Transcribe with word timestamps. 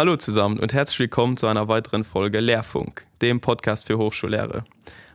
Hallo 0.00 0.16
zusammen 0.16 0.58
und 0.58 0.72
herzlich 0.72 0.98
willkommen 0.98 1.36
zu 1.36 1.46
einer 1.46 1.68
weiteren 1.68 2.04
Folge 2.04 2.40
Lehrfunk, 2.40 3.04
dem 3.20 3.42
Podcast 3.42 3.86
für 3.86 3.98
Hochschullehrer. 3.98 4.64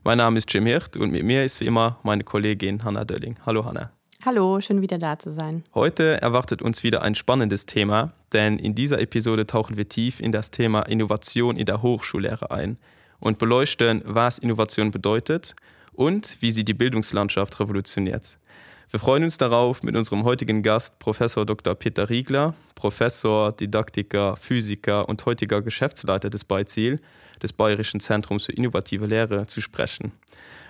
Mein 0.04 0.20
Name 0.20 0.38
ist 0.38 0.54
Jim 0.54 0.68
Hirt 0.68 0.96
und 0.96 1.10
mit 1.10 1.24
mir 1.24 1.44
ist 1.44 1.60
wie 1.60 1.66
immer 1.66 1.98
meine 2.04 2.24
Kollegin 2.24 2.84
Hanna 2.84 3.04
Dölling. 3.04 3.36
Hallo 3.48 3.66
Hanna. 3.66 3.90
Hallo, 4.24 4.62
schön 4.62 4.84
wieder 4.84 5.00
da 5.00 5.18
zu 5.18 5.32
sein. 5.32 5.64
Heute 5.74 6.22
erwartet 6.22 6.62
uns 6.62 6.84
wieder 6.84 7.02
ein 7.02 7.16
spannendes 7.16 7.66
Thema, 7.66 8.14
denn 8.32 8.60
in 8.60 8.76
dieser 8.76 9.02
Episode 9.02 9.48
tauchen 9.48 9.76
wir 9.76 9.90
tief 9.90 10.20
in 10.20 10.32
das 10.32 10.52
Thema 10.52 10.84
Innovation 10.84 11.58
in 11.58 11.66
der 11.66 11.82
Hochschullehre 11.82 12.52
ein 12.52 12.78
und 13.20 13.40
beleuchten, 13.40 14.04
was 14.06 14.38
Innovation 14.38 14.92
bedeutet 14.92 15.56
und 15.94 16.38
wie 16.42 16.52
sie 16.52 16.64
die 16.64 16.76
Bildungslandschaft 16.76 17.60
revolutioniert. 17.60 18.38
Wir 18.92 19.00
freuen 19.00 19.24
uns 19.24 19.38
darauf, 19.38 19.82
mit 19.82 19.96
unserem 19.96 20.24
heutigen 20.24 20.62
Gast 20.62 21.00
Professor 21.00 21.46
Dr. 21.46 21.74
Peter 21.76 22.10
Riegler, 22.10 22.54
Professor, 22.76 23.52
Didaktiker, 23.52 24.36
Physiker 24.36 25.10
und 25.10 25.26
heutiger 25.26 25.62
Geschäftsleiter 25.62 26.30
des 26.30 26.46
Beiziel, 26.46 27.00
des 27.42 27.52
Bayerischen 27.52 28.00
Zentrums 28.00 28.46
für 28.46 28.52
innovative 28.52 29.08
Lehre, 29.08 29.48
zu 29.48 29.60
sprechen, 29.60 30.12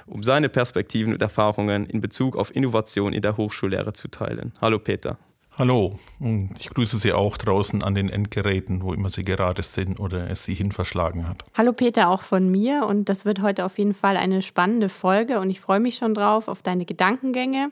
um 0.05 0.23
seine 0.23 0.49
Perspektiven 0.49 1.13
und 1.13 1.21
Erfahrungen 1.21 1.85
in 1.85 1.99
Bezug 1.99 2.37
auf 2.37 2.55
Innovation 2.55 3.11
in 3.11 3.21
der 3.21 3.37
Hochschullehre 3.37 3.93
zu 3.93 4.07
teilen. 4.07 4.53
Hallo 4.61 4.79
Peter. 4.79 5.17
Hallo 5.57 5.95
und 6.19 6.49
ich 6.59 6.69
grüße 6.69 6.97
Sie 6.97 7.13
auch 7.13 7.37
draußen 7.37 7.81
an 7.81 7.95
den 7.95 8.09
Endgeräten, 8.09 8.83
wo 8.83 8.91
immer 8.91 9.09
Sie 9.09 9.23
gerade 9.23 9.63
sind 9.63 10.01
oder 10.01 10.29
es 10.29 10.43
Sie 10.43 10.53
hin 10.53 10.73
verschlagen 10.73 11.29
hat. 11.29 11.45
Hallo 11.53 11.71
Peter, 11.71 12.09
auch 12.09 12.23
von 12.23 12.51
mir 12.51 12.85
und 12.85 13.07
das 13.07 13.23
wird 13.23 13.41
heute 13.41 13.63
auf 13.63 13.77
jeden 13.77 13.93
Fall 13.93 14.17
eine 14.17 14.41
spannende 14.41 14.89
Folge 14.89 15.39
und 15.39 15.49
ich 15.49 15.62
freue 15.62 15.79
mich 15.79 15.95
schon 15.95 16.13
drauf 16.13 16.49
auf 16.49 16.62
deine 16.62 16.84
Gedankengänge, 16.84 17.71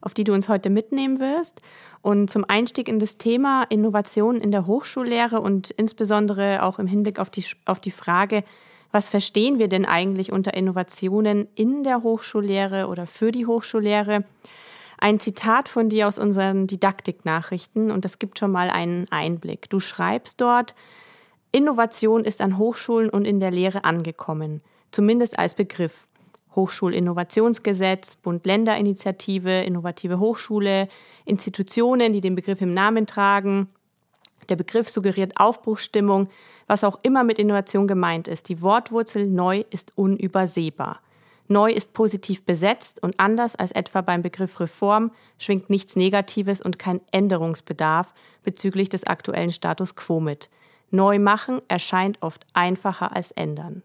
auf 0.00 0.14
die 0.14 0.22
du 0.22 0.32
uns 0.32 0.48
heute 0.48 0.70
mitnehmen 0.70 1.18
wirst. 1.18 1.60
Und 2.02 2.30
zum 2.30 2.44
Einstieg 2.46 2.88
in 2.88 3.00
das 3.00 3.18
Thema 3.18 3.64
Innovation 3.64 4.40
in 4.40 4.52
der 4.52 4.68
Hochschullehre 4.68 5.40
und 5.40 5.70
insbesondere 5.72 6.62
auch 6.62 6.78
im 6.78 6.86
Hinblick 6.86 7.18
auf 7.18 7.30
die, 7.30 7.44
auf 7.64 7.80
die 7.80 7.90
Frage, 7.90 8.44
was 8.92 9.08
verstehen 9.08 9.58
wir 9.58 9.66
denn 9.66 9.86
eigentlich 9.86 10.30
unter 10.30 10.54
Innovationen 10.54 11.48
in 11.56 11.82
der 11.82 12.04
Hochschullehre 12.04 12.86
oder 12.86 13.08
für 13.08 13.32
die 13.32 13.44
Hochschullehre? 13.44 14.22
Ein 15.04 15.20
Zitat 15.20 15.68
von 15.68 15.90
dir 15.90 16.08
aus 16.08 16.16
unseren 16.16 16.66
Didaktiknachrichten 16.66 17.90
und 17.90 18.06
das 18.06 18.18
gibt 18.18 18.38
schon 18.38 18.50
mal 18.50 18.70
einen 18.70 19.04
Einblick. 19.10 19.68
Du 19.68 19.78
schreibst 19.78 20.40
dort, 20.40 20.74
Innovation 21.52 22.24
ist 22.24 22.40
an 22.40 22.56
Hochschulen 22.56 23.10
und 23.10 23.26
in 23.26 23.38
der 23.38 23.50
Lehre 23.50 23.84
angekommen, 23.84 24.62
zumindest 24.92 25.38
als 25.38 25.54
Begriff. 25.54 26.08
Hochschulinnovationsgesetz, 26.56 28.14
Bund-Länder-Initiative, 28.14 29.60
innovative 29.64 30.18
Hochschule, 30.20 30.88
Institutionen, 31.26 32.14
die 32.14 32.22
den 32.22 32.34
Begriff 32.34 32.62
im 32.62 32.72
Namen 32.72 33.06
tragen. 33.06 33.68
Der 34.48 34.56
Begriff 34.56 34.88
suggeriert 34.88 35.32
Aufbruchsstimmung, 35.36 36.30
was 36.66 36.82
auch 36.82 36.98
immer 37.02 37.24
mit 37.24 37.38
Innovation 37.38 37.86
gemeint 37.86 38.26
ist. 38.26 38.48
Die 38.48 38.62
Wortwurzel 38.62 39.26
neu 39.26 39.64
ist 39.68 39.92
unübersehbar. 39.96 41.00
Neu 41.46 41.70
ist 41.70 41.92
positiv 41.92 42.44
besetzt 42.44 43.02
und 43.02 43.20
anders 43.20 43.54
als 43.54 43.72
etwa 43.72 44.00
beim 44.00 44.22
Begriff 44.22 44.60
Reform 44.60 45.10
schwingt 45.38 45.68
nichts 45.68 45.94
Negatives 45.94 46.62
und 46.62 46.78
kein 46.78 47.00
Änderungsbedarf 47.12 48.14
bezüglich 48.42 48.88
des 48.88 49.04
aktuellen 49.04 49.52
Status 49.52 49.94
quo 49.94 50.20
mit. 50.20 50.48
Neu 50.90 51.18
machen 51.18 51.60
erscheint 51.68 52.22
oft 52.22 52.46
einfacher 52.54 53.14
als 53.14 53.30
ändern. 53.32 53.82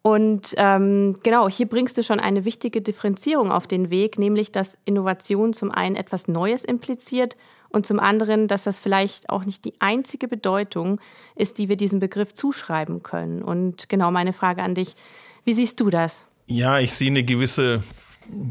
Und 0.00 0.54
ähm, 0.56 1.18
genau, 1.22 1.48
hier 1.50 1.68
bringst 1.68 1.98
du 1.98 2.02
schon 2.02 2.20
eine 2.20 2.44
wichtige 2.44 2.80
Differenzierung 2.80 3.50
auf 3.50 3.66
den 3.66 3.90
Weg, 3.90 4.18
nämlich 4.18 4.52
dass 4.52 4.78
Innovation 4.84 5.52
zum 5.52 5.70
einen 5.70 5.96
etwas 5.96 6.28
Neues 6.28 6.64
impliziert 6.64 7.36
und 7.68 7.84
zum 7.84 8.00
anderen, 8.00 8.48
dass 8.48 8.64
das 8.64 8.78
vielleicht 8.78 9.28
auch 9.28 9.44
nicht 9.44 9.64
die 9.64 9.74
einzige 9.80 10.28
Bedeutung 10.28 11.00
ist, 11.34 11.58
die 11.58 11.68
wir 11.68 11.76
diesem 11.76 11.98
Begriff 11.98 12.32
zuschreiben 12.32 13.02
können. 13.02 13.42
Und 13.42 13.88
genau 13.90 14.10
meine 14.10 14.32
Frage 14.32 14.62
an 14.62 14.74
dich, 14.74 14.94
wie 15.44 15.52
siehst 15.52 15.80
du 15.80 15.90
das? 15.90 16.24
Ja, 16.50 16.78
ich 16.78 16.94
sehe 16.94 17.10
eine 17.10 17.24
gewisse 17.24 17.82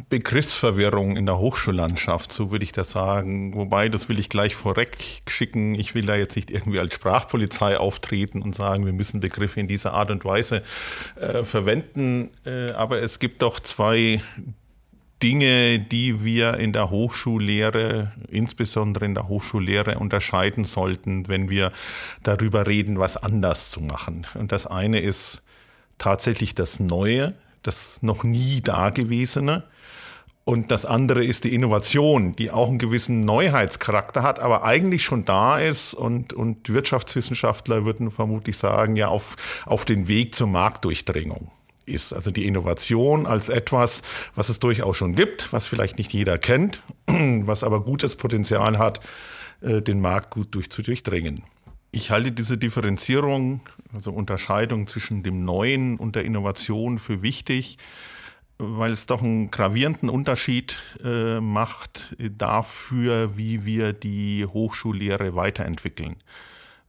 Begriffsverwirrung 0.09 1.17
in 1.17 1.25
der 1.25 1.39
Hochschullandschaft, 1.39 2.31
so 2.31 2.51
würde 2.51 2.63
ich 2.63 2.71
das 2.71 2.91
sagen. 2.91 3.55
Wobei, 3.55 3.89
das 3.89 4.07
will 4.07 4.19
ich 4.19 4.29
gleich 4.29 4.55
vorweg 4.55 4.97
schicken. 5.27 5.73
Ich 5.73 5.95
will 5.95 6.05
da 6.05 6.15
jetzt 6.15 6.35
nicht 6.35 6.51
irgendwie 6.51 6.79
als 6.79 6.93
Sprachpolizei 6.93 7.77
auftreten 7.77 8.43
und 8.43 8.53
sagen, 8.53 8.85
wir 8.85 8.93
müssen 8.93 9.19
Begriffe 9.19 9.59
in 9.59 9.67
dieser 9.67 9.93
Art 9.93 10.11
und 10.11 10.25
Weise 10.25 10.61
äh, 11.19 11.43
verwenden. 11.43 12.29
Äh, 12.45 12.71
aber 12.71 13.01
es 13.01 13.17
gibt 13.17 13.41
doch 13.41 13.59
zwei 13.59 14.21
Dinge, 15.23 15.79
die 15.79 16.23
wir 16.23 16.57
in 16.57 16.73
der 16.73 16.91
Hochschullehre, 16.91 18.13
insbesondere 18.29 19.05
in 19.05 19.15
der 19.15 19.27
Hochschullehre, 19.27 19.97
unterscheiden 19.97 20.65
sollten, 20.65 21.27
wenn 21.27 21.49
wir 21.49 21.71
darüber 22.21 22.67
reden, 22.67 22.99
was 22.99 23.17
anders 23.17 23.71
zu 23.71 23.81
machen. 23.81 24.27
Und 24.35 24.51
das 24.51 24.67
eine 24.67 24.99
ist 24.99 25.41
tatsächlich 25.97 26.53
das 26.53 26.79
Neue, 26.79 27.33
das 27.63 28.01
noch 28.01 28.23
nie 28.23 28.61
Dagewesene. 28.61 29.63
Und 30.47 30.71
das 30.71 30.85
andere 30.85 31.25
ist 31.25 31.43
die 31.43 31.53
Innovation, 31.53 32.33
die 32.33 32.51
auch 32.51 32.69
einen 32.69 32.77
gewissen 32.77 33.19
Neuheitscharakter 33.19 34.23
hat, 34.23 34.39
aber 34.39 34.63
eigentlich 34.63 35.03
schon 35.03 35.25
da 35.25 35.59
ist 35.59 35.93
und, 35.93 36.31
und 36.31 36.69
Wirtschaftswissenschaftler 36.69 37.83
würden 37.83 38.11
vermutlich 38.11 38.57
sagen, 38.57 38.95
ja, 38.95 39.09
auf, 39.09 39.35
auf 39.65 39.83
den 39.83 40.07
Weg 40.07 40.33
zur 40.35 40.47
Marktdurchdringung 40.47 41.51
ist. 41.85 42.13
Also 42.13 42.31
die 42.31 42.45
Innovation 42.45 43.25
als 43.25 43.49
etwas, 43.49 44.03
was 44.35 44.47
es 44.47 44.59
durchaus 44.59 44.95
schon 44.95 45.15
gibt, 45.15 45.51
was 45.51 45.67
vielleicht 45.67 45.97
nicht 45.97 46.13
jeder 46.13 46.37
kennt, 46.37 46.81
was 47.07 47.65
aber 47.65 47.81
gutes 47.81 48.15
Potenzial 48.15 48.77
hat, 48.77 49.01
äh, 49.61 49.81
den 49.81 49.99
Markt 49.99 50.29
gut 50.29 50.55
durch, 50.55 50.69
zu 50.69 50.81
durchdringen. 50.81 51.43
Ich 51.91 52.11
halte 52.11 52.31
diese 52.31 52.57
Differenzierung, 52.57 53.61
also 53.93 54.11
Unterscheidung 54.11 54.87
zwischen 54.87 55.23
dem 55.23 55.45
Neuen 55.45 55.97
und 55.97 56.15
der 56.15 56.25
Innovation 56.25 56.99
für 56.99 57.21
wichtig, 57.21 57.77
weil 58.57 58.91
es 58.91 59.05
doch 59.05 59.21
einen 59.21 59.51
gravierenden 59.51 60.09
Unterschied 60.09 60.77
äh, 61.03 61.39
macht 61.39 62.15
dafür, 62.19 63.37
wie 63.37 63.65
wir 63.65 63.93
die 63.93 64.45
Hochschullehre 64.45 65.35
weiterentwickeln, 65.35 66.17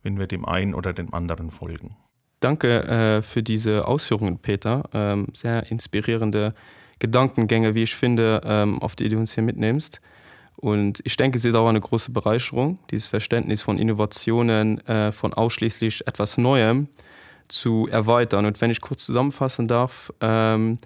wenn 0.03 0.19
wir 0.19 0.27
dem 0.27 0.45
einen 0.45 0.75
oder 0.75 0.93
dem 0.93 1.13
anderen 1.13 1.51
folgen. 1.51 1.97
Danke 2.41 2.85
äh, 2.85 3.23
für 3.23 3.43
diese 3.43 3.87
Ausführungen, 3.87 4.39
Peter. 4.39 4.89
Ähm, 4.93 5.29
sehr 5.35 5.71
inspirierende 5.71 6.55
Gedankengänge, 6.99 7.75
wie 7.75 7.83
ich 7.83 7.95
finde, 7.95 8.41
ähm, 8.45 8.81
auf 8.81 8.97
die 8.97 9.09
du 9.09 9.19
uns 9.19 9.35
hier 9.35 9.43
mitnimmst. 9.43 10.01
Und 10.61 11.01
ich 11.05 11.17
denke, 11.17 11.39
es 11.39 11.45
ist 11.45 11.55
auch 11.55 11.69
eine 11.69 11.81
große 11.81 12.11
Bereicherung, 12.11 12.81
dieses 12.91 13.07
Verständnis 13.07 13.63
von 13.63 13.79
Innovationen, 13.79 14.85
äh, 14.89 15.13
von 15.13 15.33
ausschließlich 15.33 16.07
etwas 16.09 16.37
Neuem 16.37 16.89
zu 17.47 17.87
erweitern. 17.91 18.45
Und 18.45 18.61
wenn 18.61 18.71
ich 18.73 18.81
kurz 18.81 19.07
zusammenfassen 19.07 19.69
darf, 19.69 20.13
ähm, 20.21 20.79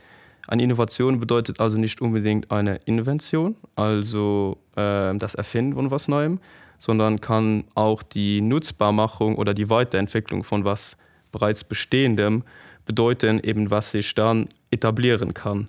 eine 0.46 0.62
Innovation 0.62 1.20
bedeutet 1.20 1.58
also 1.58 1.78
nicht 1.78 2.02
unbedingt 2.02 2.50
eine 2.50 2.80
Invention, 2.84 3.56
also 3.74 4.58
äh, 4.76 5.16
das 5.16 5.34
Erfinden 5.34 5.74
von 5.74 5.90
was 5.90 6.06
Neuem, 6.06 6.38
sondern 6.78 7.22
kann 7.22 7.64
auch 7.74 8.02
die 8.02 8.42
Nutzbarmachung 8.42 9.36
oder 9.36 9.54
die 9.54 9.70
Weiterentwicklung 9.70 10.44
von 10.44 10.66
was 10.66 10.98
bereits 11.30 11.64
Bestehendem 11.64 12.42
bedeuten, 12.84 13.40
eben 13.42 13.70
was 13.70 13.92
sich 13.92 14.14
dann 14.14 14.48
etablieren 14.70 15.32
kann. 15.32 15.68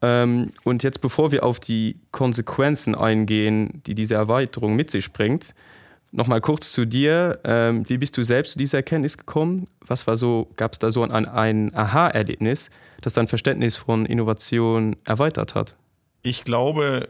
Ähm, 0.00 0.50
und 0.64 0.82
jetzt, 0.82 1.00
bevor 1.00 1.32
wir 1.32 1.44
auf 1.44 1.60
die 1.60 1.96
Konsequenzen 2.12 2.94
eingehen, 2.94 3.82
die 3.86 3.94
diese 3.94 4.14
Erweiterung 4.14 4.76
mit 4.76 4.90
sich 4.90 5.12
bringt, 5.12 5.54
noch 6.10 6.26
mal 6.26 6.40
kurz 6.40 6.72
zu 6.72 6.84
dir. 6.86 7.40
Ähm, 7.44 7.88
wie 7.88 7.98
bist 7.98 8.16
du 8.16 8.22
selbst 8.22 8.52
zu 8.52 8.58
dieser 8.58 8.78
Erkenntnis 8.78 9.18
gekommen? 9.18 9.66
Was 9.86 10.06
war 10.06 10.16
so, 10.16 10.48
gab 10.56 10.72
es 10.72 10.78
da 10.78 10.90
so 10.90 11.02
ein, 11.02 11.12
ein 11.12 11.74
Aha-Erlebnis, 11.74 12.70
das 13.02 13.12
dein 13.12 13.28
Verständnis 13.28 13.76
von 13.76 14.06
Innovation 14.06 14.96
erweitert 15.04 15.54
hat? 15.54 15.76
Ich 16.22 16.44
glaube, 16.44 17.08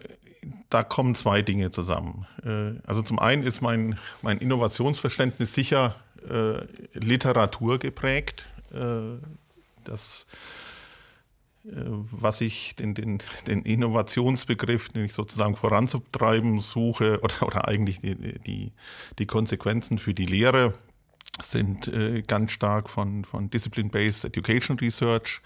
da 0.70 0.82
kommen 0.82 1.14
zwei 1.14 1.43
Dinge 1.43 1.70
zusammen. 1.70 2.26
Äh, 2.44 2.81
also 2.87 3.02
zum 3.02 3.19
einen 3.19 3.43
ist 3.43 3.61
mein, 3.61 3.99
mein 4.23 4.38
Innovationsverständnis 4.38 5.55
sicher 5.55 5.96
äh, 6.29 6.64
Literatur 6.93 7.79
geprägt. 7.79 8.46
Äh, 8.73 9.19
das 9.85 10.26
was 11.73 12.41
ich 12.41 12.75
den, 12.76 12.94
den, 12.94 13.19
den 13.47 13.62
Innovationsbegriff, 13.62 14.88
den 14.91 15.05
ich 15.05 15.12
sozusagen 15.12 15.56
voranzutreiben 15.56 16.61
suche, 16.61 17.20
oder, 17.23 17.43
oder 17.43 17.69
eigentlich 17.69 18.00
die, 18.00 18.38
die, 18.41 18.73
die 19.19 19.26
Konsequenzen 19.26 19.99
für 19.99 20.15
die 20.15 20.26
Lehre, 20.26 20.75
sind 21.41 21.88
äh, 21.88 22.23
ganz 22.23 22.53
stark 22.53 22.91
von, 22.91 23.25
von 23.25 23.50
Discipline-Based 23.50 24.25
Education 24.25 24.79
Research 24.79 25.41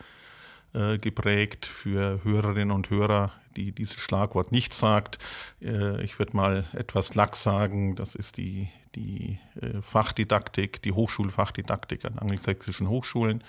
äh, 0.74 0.98
geprägt 0.98 1.66
für 1.66 2.24
Hörerinnen 2.24 2.70
und 2.70 2.88
Hörer, 2.88 3.32
die 3.56 3.72
dieses 3.72 4.00
Schlagwort 4.00 4.52
nicht 4.52 4.72
sagt. 4.72 5.18
Äh, 5.60 6.02
ich 6.02 6.18
würde 6.18 6.36
mal 6.36 6.64
etwas 6.72 7.14
lax 7.14 7.42
sagen, 7.42 7.94
das 7.94 8.14
ist 8.14 8.38
die, 8.38 8.68
die 8.94 9.38
äh, 9.60 9.80
Fachdidaktik, 9.80 10.82
die 10.82 10.92
Hochschulfachdidaktik 10.92 12.04
an 12.04 12.18
angelsächsischen 12.18 12.88
Hochschulen, 12.88 13.42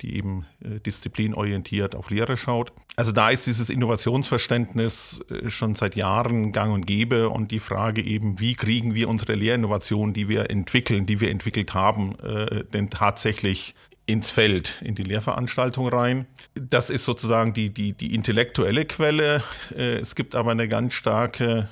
die 0.00 0.16
eben 0.16 0.46
äh, 0.60 0.80
disziplinorientiert 0.80 1.94
auf 1.94 2.10
Lehre 2.10 2.36
schaut. 2.36 2.72
Also 2.96 3.12
da 3.12 3.30
ist 3.30 3.46
dieses 3.46 3.70
Innovationsverständnis 3.70 5.24
äh, 5.30 5.50
schon 5.50 5.74
seit 5.74 5.96
Jahren 5.96 6.52
gang 6.52 6.74
und 6.74 6.86
gäbe 6.86 7.28
und 7.28 7.50
die 7.50 7.60
Frage 7.60 8.02
eben, 8.02 8.40
wie 8.40 8.54
kriegen 8.54 8.94
wir 8.94 9.08
unsere 9.08 9.34
Lehrinnovation, 9.34 10.12
die 10.12 10.28
wir 10.28 10.50
entwickeln, 10.50 11.06
die 11.06 11.20
wir 11.20 11.30
entwickelt 11.30 11.74
haben, 11.74 12.18
äh, 12.18 12.64
denn 12.64 12.90
tatsächlich 12.90 13.74
ins 14.04 14.30
Feld, 14.30 14.82
in 14.82 14.94
die 14.94 15.04
Lehrveranstaltung 15.04 15.88
rein. 15.88 16.26
Das 16.54 16.90
ist 16.90 17.04
sozusagen 17.04 17.52
die, 17.52 17.70
die, 17.70 17.92
die 17.92 18.14
intellektuelle 18.14 18.84
Quelle. 18.84 19.42
Äh, 19.74 19.98
es 20.00 20.14
gibt 20.14 20.34
aber 20.34 20.50
eine 20.50 20.68
ganz 20.68 20.94
starke 20.94 21.68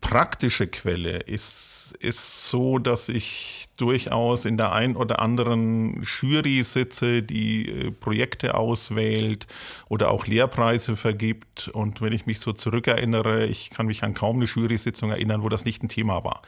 praktische 0.00 0.66
Quelle. 0.66 1.26
Es 1.26 1.92
ist 1.98 2.48
so, 2.48 2.78
dass 2.78 3.08
ich 3.08 3.68
durchaus 3.76 4.44
in 4.44 4.56
der 4.56 4.72
ein 4.72 4.96
oder 4.96 5.20
anderen 5.20 6.02
Jury 6.02 6.62
sitze, 6.62 7.22
die 7.22 7.68
äh, 7.68 7.90
Projekte 7.90 8.54
auswählt 8.54 9.46
oder 9.88 10.10
auch 10.10 10.26
Lehrpreise 10.26 10.96
vergibt. 10.96 11.68
Und 11.68 12.00
wenn 12.02 12.12
ich 12.12 12.26
mich 12.26 12.40
so 12.40 12.52
zurückerinnere, 12.52 13.46
ich 13.46 13.70
kann 13.70 13.86
mich 13.86 14.02
an 14.02 14.14
kaum 14.14 14.36
eine 14.36 14.44
Jury-Sitzung 14.44 15.10
erinnern, 15.10 15.42
wo 15.42 15.48
das 15.48 15.64
nicht 15.64 15.82
ein 15.82 15.88
Thema 15.88 16.24
war. 16.24 16.42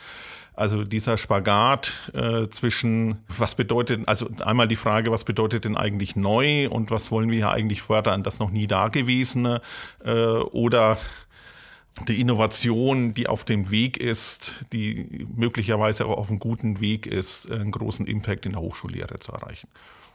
Also 0.55 0.85
dieser 0.85 1.17
Spagat 1.17 1.93
äh, 2.13 2.49
zwischen, 2.49 3.21
was 3.27 3.55
bedeutet, 3.55 4.07
also 4.07 4.29
einmal 4.45 4.69
die 4.69 4.77
Frage, 4.77 5.11
was 5.11 5.25
bedeutet 5.25 5.65
denn 5.65 5.79
eigentlich 5.79 6.15
neu 6.15 6.69
und 6.69 6.91
was 6.91 7.11
wollen 7.11 7.31
wir 7.31 7.39
hier 7.39 7.51
eigentlich 7.51 7.81
fördern, 7.81 8.23
das 8.23 8.39
noch 8.39 8.51
nie 8.51 8.67
Dagewesene 8.67 9.63
äh, 10.05 10.13
oder 10.13 10.99
die 12.09 12.21
Innovation, 12.21 13.15
die 13.15 13.29
auf 13.29 13.45
dem 13.45 13.71
Weg 13.71 13.99
ist, 13.99 14.65
die 14.73 15.27
möglicherweise 15.35 16.07
auch 16.07 16.17
auf 16.17 16.31
einem 16.31 16.39
guten 16.39 16.81
Weg 16.81 17.07
ist, 17.07 17.51
einen 17.51 17.71
großen 17.71 18.07
Impact 18.07 18.47
in 18.47 18.53
der 18.53 18.61
Hochschullehre 18.61 19.19
zu 19.19 19.33
erreichen. 19.33 19.69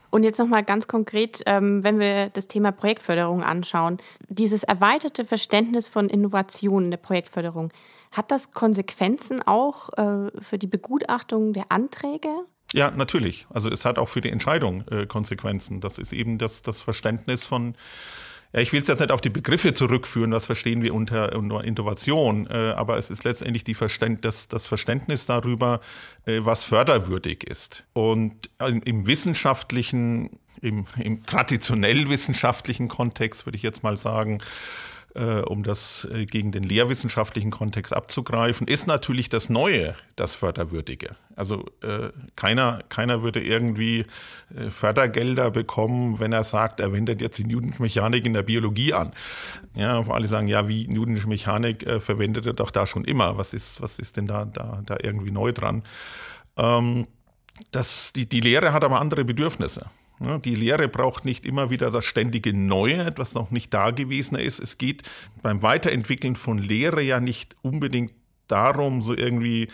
Und 0.09 0.24
jetzt 0.24 0.39
nochmal 0.39 0.63
ganz 0.63 0.88
konkret, 0.88 1.44
ähm, 1.45 1.83
wenn 1.83 2.00
wir 2.00 2.29
das 2.29 2.47
Thema 2.47 2.71
Projektförderung 2.71 3.44
anschauen, 3.44 3.97
dieses 4.29 4.63
erweiterte 4.63 5.25
Verständnis 5.25 5.89
von 5.89 6.09
Innovation 6.09 6.85
in 6.85 6.91
der 6.91 6.97
Projektförderung, 6.97 7.71
hat 8.12 8.31
das 8.31 8.51
Konsequenzen 8.51 9.41
auch 9.45 9.89
äh, 9.97 10.31
für 10.41 10.57
die 10.57 10.68
Begutachtung 10.68 11.53
der 11.53 11.71
Anträge? 11.71 12.30
Ja, 12.73 12.91
natürlich. 12.91 13.47
Also 13.50 13.69
es 13.69 13.85
hat 13.85 13.97
auch 13.97 14.09
für 14.09 14.21
die 14.21 14.30
Entscheidung 14.30 14.88
äh, 14.88 15.06
Konsequenzen. 15.06 15.81
Das 15.81 15.97
ist 15.97 16.13
eben 16.13 16.38
das, 16.38 16.62
das 16.62 16.81
Verständnis 16.81 17.45
von 17.45 17.75
ja, 18.53 18.61
ich 18.61 18.71
will 18.71 18.81
es 18.81 18.88
jetzt 18.88 18.99
nicht 18.99 19.11
auf 19.11 19.21
die 19.21 19.29
Begriffe 19.29 19.73
zurückführen, 19.73 20.31
was 20.31 20.45
verstehen 20.45 20.81
wir 20.81 20.94
unter, 20.94 21.35
unter 21.35 21.63
Innovation, 21.63 22.47
äh, 22.47 22.73
aber 22.75 22.97
es 22.97 23.09
ist 23.09 23.23
letztendlich 23.23 23.63
die 23.63 23.73
Verständ, 23.73 24.23
das, 24.23 24.47
das 24.47 24.67
Verständnis 24.67 25.25
darüber, 25.25 25.81
äh, 26.25 26.39
was 26.44 26.63
förderwürdig 26.63 27.44
ist. 27.44 27.85
Und 27.94 28.49
im, 28.59 28.81
im 28.83 29.07
wissenschaftlichen, 29.07 30.39
im, 30.61 30.85
im 30.97 31.25
traditionell 31.25 32.09
wissenschaftlichen 32.09 32.88
Kontext 32.88 33.45
würde 33.45 33.57
ich 33.57 33.63
jetzt 33.63 33.83
mal 33.83 33.97
sagen, 33.97 34.41
äh, 35.15 35.42
um 35.42 35.63
das 35.63 36.07
äh, 36.12 36.25
gegen 36.25 36.51
den 36.51 36.63
lehrwissenschaftlichen 36.63 37.51
Kontext 37.51 37.94
abzugreifen, 37.94 38.68
ist 38.68 38.88
natürlich 38.88 39.30
das 39.30 39.50
Neue 39.50 39.95
das 40.15 40.36
Förderwürdige. 40.36 41.15
Also 41.36 41.65
äh, 41.81 42.09
keiner, 42.36 42.83
keiner 42.89 43.24
würde 43.24 43.42
irgendwie 43.42 44.06
äh, 44.56 44.69
Fördergelder 44.69 45.51
bekommen, 45.51 46.19
wenn 46.19 46.33
er 46.33 46.44
sagt, 46.44 46.80
er 46.80 46.92
wendet 46.92 47.21
jetzt 47.21 47.38
die 47.38 47.45
Newtonsche 47.45 47.81
Mechanik 47.81 48.25
in 48.25 48.33
der 48.33 48.44
Biologie 48.44 48.94
an. 48.94 49.13
Ja, 49.75 50.06
wo 50.06 50.12
alle 50.12 50.27
sagen, 50.27 50.48
ja, 50.48 50.68
wie 50.68 50.88
Newtonsche 50.88 51.27
Mechanik 51.27 51.86
äh, 51.86 52.00
verwendet 52.00 52.45
er 52.45 52.54
doch 52.54 52.71
da 52.71 52.88
schon 52.88 53.06
immer. 53.06 53.38
Was 53.38 53.54
ist, 53.54 53.81
was 53.81 54.00
ist 54.00 54.18
denn 54.18 54.27
da, 54.27 54.45
da, 54.45 54.81
da 54.86 54.98
irgendwie 55.01 55.31
neu 55.31 55.51
dran? 55.51 55.83
Ähm, 56.57 57.07
das, 57.71 58.13
die, 58.13 58.27
die 58.27 58.42
Lehre 58.42 58.74
hat 58.74 58.83
aber 58.83 59.00
andere 59.00 59.25
Bedürfnisse. 59.25 59.88
Die 60.19 60.55
Lehre 60.55 60.87
braucht 60.87 61.25
nicht 61.25 61.45
immer 61.45 61.69
wieder 61.69 61.91
das 61.91 62.05
ständige 62.05 62.51
Neue, 62.51 63.03
etwas 63.03 63.35
noch 63.35 63.51
nicht 63.51 63.73
Dagewesener 63.73 64.39
ist. 64.39 64.59
Es 64.59 64.77
geht 64.77 65.03
beim 65.43 65.61
Weiterentwickeln 65.61 66.35
von 66.35 66.57
Lehre 66.57 67.01
ja 67.01 67.19
nicht 67.19 67.55
unbedingt 67.61 68.13
darum, 68.47 69.01
so 69.01 69.15
irgendwie 69.15 69.67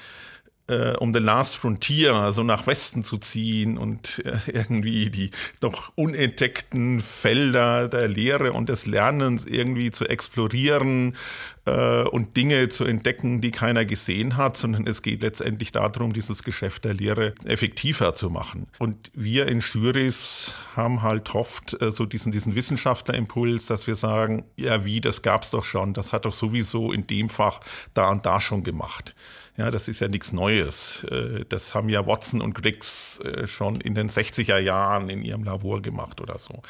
äh, 0.68 0.96
um 0.98 1.12
den 1.12 1.24
Last 1.24 1.56
Frontier, 1.56 2.14
also 2.14 2.44
nach 2.44 2.68
Westen 2.68 3.04
zu 3.04 3.18
ziehen 3.18 3.78
und 3.78 4.22
äh, 4.26 4.38
irgendwie 4.48 5.10
die 5.10 5.32
noch 5.62 5.92
unentdeckten 5.96 7.02
Felder 7.02 7.88
der 7.88 8.08
Lehre 8.08 8.54
und 8.54 8.70
des 8.70 8.86
Lernens 8.86 9.46
irgendwie 9.46 9.92
zu 9.92 10.06
explorieren 10.06 11.16
äh, 11.66 12.04
und 12.04 12.36
Dinge 12.36 12.70
zu 12.70 12.86
entdecken, 12.86 13.42
die 13.42 13.52
keiner 13.52 13.86
gesehen 13.86 14.38
hat, 14.38 14.58
sondern 14.58 14.88
es 14.88 15.02
geht 15.02 15.22
letztendlich 15.22 15.72
darum, 15.72 16.14
dieses 16.14 16.44
Geschäft 16.44 16.84
der 16.84 16.94
Lehre 16.94 17.34
effektiver 17.46 18.14
zu 18.16 18.30
machen. 18.30 18.68
Und 18.80 19.12
wir 19.14 19.48
in 19.48 19.60
Juris 19.60 20.52
haben 20.76 21.02
halt 21.02 21.34
oft 21.36 21.82
äh, 21.82 21.92
so 21.92 22.06
diesen, 22.06 22.32
diesen 22.32 22.56
Wissenschaftlerimpuls, 22.56 23.66
dass 23.66 23.88
wir 23.88 23.96
sagen, 23.96 24.46
ja 24.58 24.86
wie, 24.86 25.02
das 25.02 25.22
gab's 25.22 25.52
doch 25.52 25.64
schon, 25.64 25.94
das 25.94 26.12
hat 26.12 26.26
doch 26.26 26.34
sowieso 26.34 26.92
in 26.92 27.08
dem 27.08 27.30
Fach 27.30 27.60
da 27.94 28.10
und 28.10 28.26
da 28.26 28.42
schon 28.42 28.64
gemacht. 28.64 29.16
Ja, 29.56 29.70
das 29.70 29.88
ist 29.88 30.00
ja 30.00 30.08
nichts 30.08 30.34
Neues. 30.34 31.04
Äh, 31.10 31.46
das 31.48 31.76
haben 31.76 31.90
ja 31.90 32.06
Watson 32.08 32.42
und 32.42 32.56
Griggs 32.56 33.20
äh, 33.20 33.48
schon 33.48 33.80
in 33.82 33.94
den 33.94 34.10
60er 34.10 34.58
Jahren 34.58 35.10
in 35.10 35.24
ihrem 35.24 35.44
Labor 35.44 35.82
gemacht 35.82 36.22
oder 36.22 36.40
so. 36.40 36.62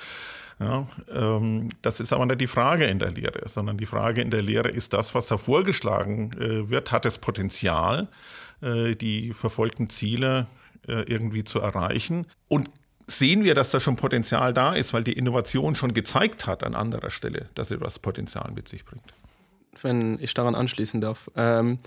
Ja, 0.64 0.88
ähm, 1.12 1.70
das 1.82 2.00
ist 2.00 2.14
aber 2.14 2.26
nicht 2.26 2.42
die 2.42 2.48
Frage 2.48 2.86
in 2.86 3.00
der 3.00 3.12
Lehre, 3.12 3.48
sondern 3.48 3.78
die 3.78 3.86
Frage 3.86 4.22
in 4.22 4.32
der 4.32 4.42
Lehre 4.42 4.70
ist 4.70 4.94
das, 4.94 5.14
was 5.14 5.28
da 5.28 5.38
vorgeschlagen 5.38 6.32
äh, 6.34 6.70
wird, 6.70 6.92
hat 6.92 7.06
es 7.06 7.18
Potenzial, 7.18 8.08
die 8.62 9.34
verfolgten 9.34 9.90
Ziele 9.90 10.48
irgendwie 10.88 11.44
zu 11.44 11.60
erreichen. 11.60 12.28
Und 12.48 12.70
sehen 13.08 13.44
wir, 13.44 13.56
dass 13.56 13.72
da 13.72 13.82
schon 13.82 13.98
Potenzial 13.98 14.54
da 14.54 14.74
ist, 14.74 14.94
weil 14.94 15.04
die 15.04 15.12
Innovation 15.12 15.76
schon 15.76 15.94
gezeigt 15.94 16.48
hat 16.48 16.64
an 16.64 16.74
anderer 16.74 17.10
Stelle, 17.10 17.50
dass 17.56 17.68
sie 17.68 17.78
das 17.78 18.00
Potenzial 18.00 18.52
mit 18.56 18.70
sich 18.70 18.86
bringt. 18.86 19.04
Wenn 19.82 20.18
ich 20.22 20.34
daran 20.34 20.56
anschließen 20.56 21.02
darf. 21.02 21.30
Ähm 21.36 21.80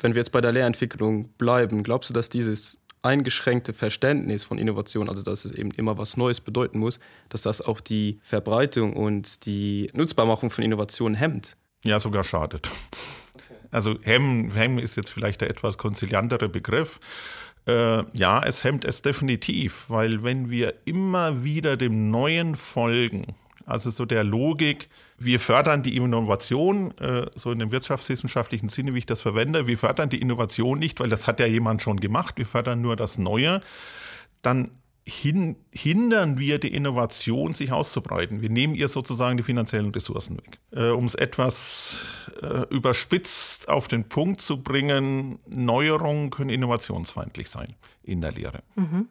wenn 0.00 0.14
wir 0.14 0.20
jetzt 0.20 0.32
bei 0.32 0.40
der 0.40 0.52
Lehrentwicklung 0.52 1.28
bleiben, 1.38 1.82
glaubst 1.82 2.10
du, 2.10 2.14
dass 2.14 2.28
dieses 2.28 2.78
eingeschränkte 3.04 3.72
Verständnis 3.72 4.44
von 4.44 4.58
Innovation, 4.58 5.08
also 5.08 5.22
dass 5.22 5.44
es 5.44 5.52
eben 5.52 5.70
immer 5.72 5.98
was 5.98 6.16
Neues 6.16 6.40
bedeuten 6.40 6.78
muss, 6.78 7.00
dass 7.28 7.42
das 7.42 7.60
auch 7.60 7.80
die 7.80 8.18
Verbreitung 8.22 8.94
und 8.94 9.46
die 9.46 9.90
Nutzbarmachung 9.92 10.50
von 10.50 10.64
Innovationen 10.64 11.14
hemmt? 11.14 11.56
Ja, 11.84 12.00
sogar 12.00 12.24
schadet. 12.24 12.68
Also 13.70 13.96
hemmen, 14.02 14.52
hemmen 14.52 14.78
ist 14.78 14.96
jetzt 14.96 15.10
vielleicht 15.10 15.40
der 15.40 15.50
etwas 15.50 15.78
konziliantere 15.78 16.48
Begriff. 16.48 17.00
Äh, 17.66 18.04
ja, 18.16 18.40
es 18.44 18.62
hemmt 18.62 18.84
es 18.84 19.02
definitiv, 19.02 19.86
weil 19.88 20.22
wenn 20.22 20.50
wir 20.50 20.74
immer 20.84 21.44
wieder 21.44 21.76
dem 21.76 22.10
Neuen 22.10 22.56
folgen, 22.56 23.34
also 23.66 23.90
so 23.90 24.04
der 24.04 24.24
Logik, 24.24 24.88
wir 25.18 25.40
fördern 25.40 25.82
die 25.82 25.96
Innovation, 25.96 26.96
äh, 26.98 27.26
so 27.34 27.52
in 27.52 27.58
dem 27.58 27.72
wirtschaftswissenschaftlichen 27.72 28.68
Sinne, 28.68 28.94
wie 28.94 28.98
ich 28.98 29.06
das 29.06 29.20
verwende, 29.20 29.66
wir 29.66 29.78
fördern 29.78 30.10
die 30.10 30.20
Innovation 30.20 30.78
nicht, 30.78 31.00
weil 31.00 31.08
das 31.08 31.26
hat 31.26 31.40
ja 31.40 31.46
jemand 31.46 31.82
schon 31.82 31.98
gemacht, 31.98 32.36
wir 32.36 32.46
fördern 32.46 32.80
nur 32.80 32.96
das 32.96 33.18
Neue, 33.18 33.60
dann 34.42 34.70
hin, 35.06 35.56
hindern 35.70 36.38
wir 36.38 36.58
die 36.58 36.74
Innovation, 36.74 37.52
sich 37.52 37.72
auszubreiten. 37.72 38.40
Wir 38.40 38.48
nehmen 38.48 38.74
ihr 38.74 38.88
sozusagen 38.88 39.36
die 39.36 39.42
finanziellen 39.42 39.90
Ressourcen 39.90 40.38
weg. 40.38 40.58
Äh, 40.70 40.90
um 40.90 41.04
es 41.04 41.14
etwas 41.14 42.06
äh, 42.40 42.66
überspitzt 42.70 43.68
auf 43.68 43.86
den 43.86 44.08
Punkt 44.08 44.40
zu 44.40 44.62
bringen, 44.62 45.38
Neuerungen 45.46 46.30
können 46.30 46.50
innovationsfeindlich 46.50 47.50
sein 47.50 47.74
in 48.02 48.20
der 48.20 48.32
Lehre. 48.32 48.62
Mhm. 48.76 49.08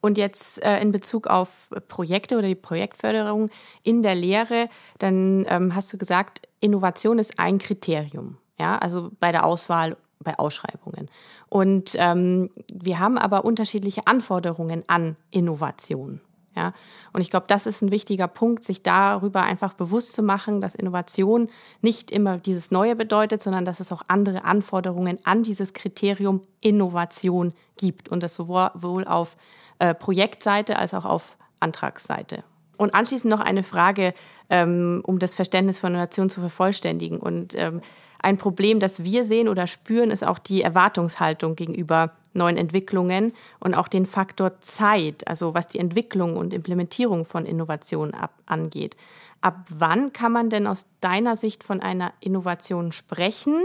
Und 0.00 0.18
jetzt 0.18 0.62
äh, 0.62 0.80
in 0.80 0.92
Bezug 0.92 1.26
auf 1.26 1.68
Projekte 1.88 2.36
oder 2.38 2.48
die 2.48 2.54
Projektförderung 2.54 3.50
in 3.82 4.02
der 4.02 4.14
Lehre, 4.14 4.68
dann 4.98 5.46
ähm, 5.48 5.74
hast 5.74 5.92
du 5.92 5.98
gesagt, 5.98 6.42
Innovation 6.60 7.18
ist 7.18 7.38
ein 7.38 7.58
Kriterium, 7.58 8.38
ja, 8.58 8.78
also 8.78 9.10
bei 9.20 9.32
der 9.32 9.44
Auswahl, 9.44 9.96
bei 10.20 10.38
Ausschreibungen. 10.38 11.08
Und 11.48 11.92
ähm, 11.96 12.50
wir 12.72 12.98
haben 12.98 13.18
aber 13.18 13.44
unterschiedliche 13.44 14.06
Anforderungen 14.06 14.82
an 14.86 15.16
Innovation. 15.30 16.20
Ja, 16.56 16.72
und 17.12 17.20
ich 17.20 17.28
glaube, 17.28 17.44
das 17.48 17.66
ist 17.66 17.82
ein 17.82 17.90
wichtiger 17.90 18.28
Punkt, 18.28 18.64
sich 18.64 18.82
darüber 18.82 19.42
einfach 19.42 19.74
bewusst 19.74 20.14
zu 20.14 20.22
machen, 20.22 20.62
dass 20.62 20.74
Innovation 20.74 21.50
nicht 21.82 22.10
immer 22.10 22.38
dieses 22.38 22.70
Neue 22.70 22.96
bedeutet, 22.96 23.42
sondern 23.42 23.66
dass 23.66 23.78
es 23.78 23.92
auch 23.92 24.02
andere 24.08 24.44
Anforderungen 24.44 25.18
an 25.24 25.42
dieses 25.42 25.74
Kriterium 25.74 26.40
Innovation 26.62 27.52
gibt 27.76 28.08
und 28.08 28.22
das 28.22 28.34
sowohl 28.34 29.04
auf 29.04 29.36
äh, 29.78 29.94
Projektseite 29.94 30.78
als 30.78 30.94
auch 30.94 31.04
auf 31.04 31.36
Antragsseite. 31.60 32.42
Und 32.78 32.94
anschließend 32.94 33.30
noch 33.30 33.40
eine 33.40 33.62
Frage, 33.62 34.14
ähm, 34.48 35.02
um 35.04 35.18
das 35.18 35.34
Verständnis 35.34 35.78
von 35.78 35.92
Innovation 35.92 36.30
zu 36.30 36.40
vervollständigen. 36.40 37.18
Und 37.18 37.54
ähm, 37.54 37.82
ein 38.18 38.38
Problem, 38.38 38.80
das 38.80 39.04
wir 39.04 39.24
sehen 39.24 39.48
oder 39.48 39.66
spüren, 39.66 40.10
ist 40.10 40.26
auch 40.26 40.38
die 40.38 40.62
Erwartungshaltung 40.62 41.54
gegenüber 41.54 42.12
neuen 42.36 42.56
Entwicklungen 42.56 43.32
und 43.60 43.74
auch 43.74 43.88
den 43.88 44.06
Faktor 44.06 44.60
Zeit, 44.60 45.26
also 45.26 45.54
was 45.54 45.66
die 45.66 45.78
Entwicklung 45.78 46.36
und 46.36 46.52
Implementierung 46.54 47.24
von 47.24 47.46
Innovationen 47.46 48.14
ab, 48.14 48.34
angeht. 48.46 48.96
Ab 49.40 49.66
wann 49.68 50.12
kann 50.12 50.32
man 50.32 50.50
denn 50.50 50.66
aus 50.66 50.86
deiner 51.00 51.36
Sicht 51.36 51.64
von 51.64 51.80
einer 51.80 52.12
Innovation 52.20 52.92
sprechen 52.92 53.62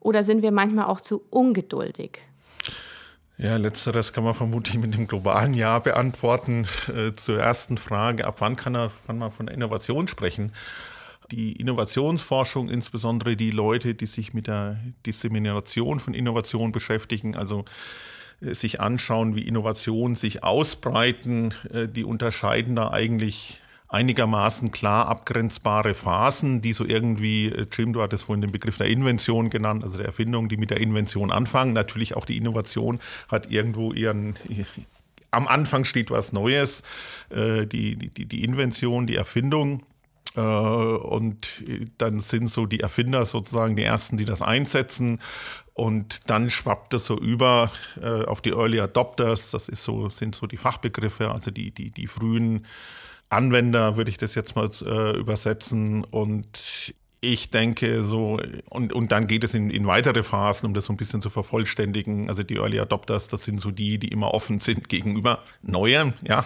oder 0.00 0.22
sind 0.22 0.42
wir 0.42 0.52
manchmal 0.52 0.86
auch 0.86 1.00
zu 1.00 1.22
ungeduldig? 1.30 2.20
Ja, 3.36 3.56
letzteres 3.56 4.12
kann 4.12 4.22
man 4.22 4.34
vermutlich 4.34 4.78
mit 4.78 4.94
dem 4.94 5.08
globalen 5.08 5.54
Jahr 5.54 5.80
beantworten. 5.80 6.68
Äh, 6.88 7.14
zur 7.14 7.40
ersten 7.40 7.78
Frage, 7.78 8.26
ab 8.26 8.36
wann 8.38 8.54
kann, 8.54 8.76
er, 8.76 8.92
kann 9.06 9.18
man 9.18 9.32
von 9.32 9.48
Innovation 9.48 10.06
sprechen? 10.06 10.52
Die 11.30 11.52
Innovationsforschung, 11.52 12.68
insbesondere 12.68 13.36
die 13.36 13.50
Leute, 13.50 13.94
die 13.94 14.06
sich 14.06 14.34
mit 14.34 14.46
der 14.46 14.78
Dissemination 15.06 16.00
von 16.00 16.12
Innovation 16.12 16.70
beschäftigen, 16.70 17.34
also 17.34 17.64
äh, 18.40 18.54
sich 18.54 18.80
anschauen, 18.80 19.34
wie 19.34 19.46
Innovationen 19.46 20.16
sich 20.16 20.44
ausbreiten, 20.44 21.54
äh, 21.72 21.88
die 21.88 22.04
unterscheiden 22.04 22.76
da 22.76 22.90
eigentlich 22.90 23.60
einigermaßen 23.88 24.72
klar 24.72 25.08
abgrenzbare 25.08 25.94
Phasen, 25.94 26.60
die 26.60 26.72
so 26.72 26.84
irgendwie, 26.84 27.46
äh, 27.46 27.66
Jim, 27.72 27.92
du 27.92 28.02
hattest 28.02 28.24
vorhin 28.24 28.42
den 28.42 28.52
Begriff 28.52 28.76
der 28.76 28.88
Invention 28.88 29.50
genannt, 29.50 29.82
also 29.82 29.96
der 29.96 30.06
Erfindung, 30.06 30.48
die 30.48 30.56
mit 30.56 30.70
der 30.70 30.80
Invention 30.80 31.30
anfangen. 31.30 31.72
Natürlich 31.72 32.16
auch 32.16 32.26
die 32.26 32.36
Innovation 32.36 33.00
hat 33.28 33.50
irgendwo 33.50 33.92
ihren, 33.92 34.36
am 35.30 35.46
Anfang 35.46 35.84
steht 35.84 36.10
was 36.10 36.32
Neues, 36.32 36.82
die, 37.30 37.96
die, 37.96 38.26
die 38.26 38.44
Invention, 38.44 39.06
die 39.06 39.16
Erfindung. 39.16 39.82
Äh, 40.36 40.40
und 40.40 41.62
dann 41.98 42.20
sind 42.20 42.48
so 42.48 42.66
die 42.66 42.80
Erfinder 42.80 43.24
sozusagen 43.26 43.76
die 43.76 43.84
ersten, 43.84 44.16
die 44.16 44.24
das 44.24 44.42
einsetzen. 44.42 45.20
Und 45.74 46.30
dann 46.30 46.50
schwappt 46.50 46.92
das 46.92 47.06
so 47.06 47.18
über 47.18 47.72
auf 48.26 48.40
die 48.40 48.50
Early 48.50 48.78
Adopters. 48.78 49.50
Das 49.50 49.68
ist 49.68 49.82
so, 49.82 50.08
sind 50.08 50.36
so 50.36 50.46
die 50.46 50.56
Fachbegriffe, 50.56 51.32
also 51.32 51.50
die, 51.50 51.72
die, 51.72 51.90
die 51.90 52.06
frühen 52.06 52.64
Anwender, 53.28 53.96
würde 53.96 54.10
ich 54.10 54.16
das 54.16 54.34
jetzt 54.34 54.54
mal 54.56 54.70
äh, 54.86 55.18
übersetzen. 55.18 56.04
Und 56.04 56.94
ich 57.20 57.50
denke 57.50 58.04
so, 58.04 58.38
und, 58.68 58.92
und 58.92 59.10
dann 59.10 59.26
geht 59.26 59.44
es 59.44 59.54
in, 59.54 59.70
in 59.70 59.86
weitere 59.86 60.22
Phasen, 60.22 60.66
um 60.66 60.74
das 60.74 60.86
so 60.86 60.92
ein 60.92 60.96
bisschen 60.96 61.22
zu 61.22 61.30
vervollständigen. 61.30 62.28
Also 62.28 62.42
die 62.42 62.56
Early 62.56 62.78
Adopters, 62.78 63.28
das 63.28 63.44
sind 63.44 63.60
so 63.60 63.70
die, 63.70 63.98
die 63.98 64.08
immer 64.08 64.34
offen 64.34 64.60
sind 64.60 64.88
gegenüber 64.88 65.42
Neuem, 65.62 66.12
ja, 66.22 66.44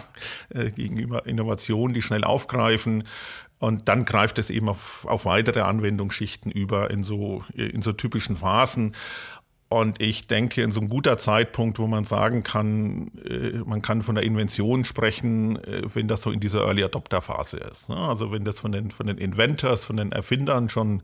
äh, 0.49 0.71
gegenüber 0.71 1.25
Innovationen, 1.25 1.93
die 1.93 2.01
schnell 2.01 2.23
aufgreifen. 2.23 3.03
Und 3.59 3.89
dann 3.89 4.05
greift 4.05 4.39
es 4.39 4.49
eben 4.49 4.69
auf, 4.69 5.05
auf 5.05 5.25
weitere 5.25 5.61
Anwendungsschichten 5.61 6.51
über 6.51 6.89
in 6.91 7.03
so, 7.03 7.43
in 7.53 7.81
so 7.81 7.91
typischen 7.91 8.37
Phasen. 8.37 8.95
Und 9.67 10.01
ich 10.01 10.25
denke, 10.25 10.63
in 10.63 10.71
so 10.71 10.79
einem 10.79 10.89
guter 10.89 11.17
Zeitpunkt, 11.17 11.77
wo 11.77 11.85
man 11.85 12.03
sagen 12.03 12.41
kann, 12.41 13.11
äh, 13.23 13.59
man 13.65 13.83
kann 13.83 14.01
von 14.01 14.15
der 14.15 14.23
Invention 14.23 14.83
sprechen, 14.83 15.63
äh, 15.63 15.83
wenn 15.93 16.07
das 16.07 16.23
so 16.23 16.31
in 16.31 16.39
dieser 16.39 16.61
Early 16.61 16.83
Adopter 16.83 17.21
Phase 17.21 17.57
ist. 17.57 17.87
Ne? 17.87 17.95
Also 17.95 18.31
wenn 18.31 18.43
das 18.43 18.59
von 18.59 18.71
den, 18.71 18.89
von 18.89 19.05
den 19.05 19.19
Inventors, 19.19 19.85
von 19.85 19.97
den 19.97 20.11
Erfindern 20.11 20.69
schon, 20.69 21.03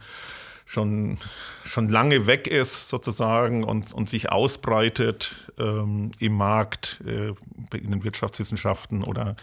schon, 0.66 1.20
schon 1.64 1.90
lange 1.90 2.26
weg 2.26 2.48
ist 2.48 2.90
sozusagen 2.90 3.64
und, 3.64 3.94
und 3.94 4.10
sich 4.10 4.32
ausbreitet 4.32 5.36
ähm, 5.60 6.12
im 6.18 6.34
Markt, 6.34 7.02
äh, 7.06 7.34
in 7.78 7.92
den 7.92 8.04
Wirtschaftswissenschaften 8.04 9.04
oder 9.04 9.36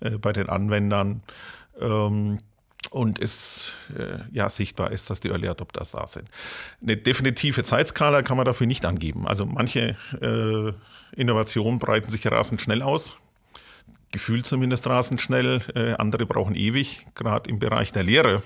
äh, 0.00 0.12
bei 0.12 0.32
den 0.32 0.48
Anwendern. 0.48 1.22
Ähm, 1.78 2.40
und 2.88 3.20
es 3.20 3.74
äh, 3.96 4.18
ja 4.32 4.48
sichtbar 4.48 4.90
ist, 4.90 5.10
dass 5.10 5.20
die 5.20 5.28
Early 5.28 5.48
Adopters 5.48 5.92
da 5.92 6.06
sind. 6.06 6.28
Eine 6.82 6.96
definitive 6.96 7.62
Zeitskala 7.62 8.22
kann 8.22 8.36
man 8.36 8.46
dafür 8.46 8.66
nicht 8.66 8.84
angeben. 8.84 9.26
Also 9.26 9.44
manche 9.44 9.96
äh, 10.20 10.72
Innovationen 11.14 11.78
breiten 11.78 12.10
sich 12.10 12.26
rasend 12.26 12.60
schnell 12.60 12.82
aus, 12.82 13.14
gefühlt 14.12 14.46
zumindest 14.46 14.86
rasend 14.86 15.20
schnell. 15.20 15.60
Äh, 15.74 15.92
andere 15.94 16.26
brauchen 16.26 16.54
ewig. 16.54 17.06
Gerade 17.14 17.50
im 17.50 17.58
Bereich 17.58 17.92
der 17.92 18.02
Lehre 18.02 18.42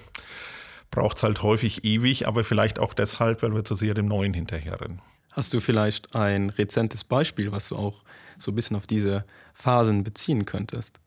braucht 0.90 1.16
es 1.16 1.22
halt 1.22 1.42
häufig 1.42 1.84
ewig, 1.84 2.26
aber 2.26 2.44
vielleicht 2.44 2.78
auch 2.78 2.94
deshalb, 2.94 3.42
weil 3.42 3.54
wir 3.54 3.64
zu 3.64 3.74
sehr 3.74 3.94
dem 3.94 4.06
Neuen 4.06 4.34
hinterherrennen. 4.34 5.00
Hast 5.32 5.52
du 5.52 5.60
vielleicht 5.60 6.14
ein 6.14 6.50
rezentes 6.50 7.02
Beispiel, 7.02 7.50
was 7.50 7.68
du 7.68 7.76
auch 7.76 8.04
so 8.38 8.52
ein 8.52 8.54
bisschen 8.54 8.76
auf 8.76 8.86
diese 8.86 9.24
Phasen 9.52 10.04
beziehen 10.04 10.44
könntest 10.44 11.00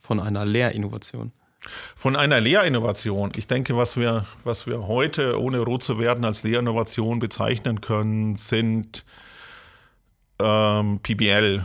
von 0.00 0.20
einer 0.20 0.44
Lehrinnovation? 0.44 1.32
Von 1.96 2.16
einer 2.16 2.40
Lehrinnovation. 2.40 3.32
Ich 3.36 3.46
denke, 3.46 3.76
was 3.76 3.96
wir, 3.96 4.26
was 4.44 4.66
wir 4.66 4.86
heute, 4.86 5.40
ohne 5.40 5.60
rot 5.60 5.82
zu 5.82 5.98
werden, 5.98 6.24
als 6.24 6.42
Lehrinnovation 6.42 7.18
bezeichnen 7.18 7.80
können, 7.80 8.36
sind 8.36 9.04
ähm, 10.40 11.00
PBL. 11.00 11.64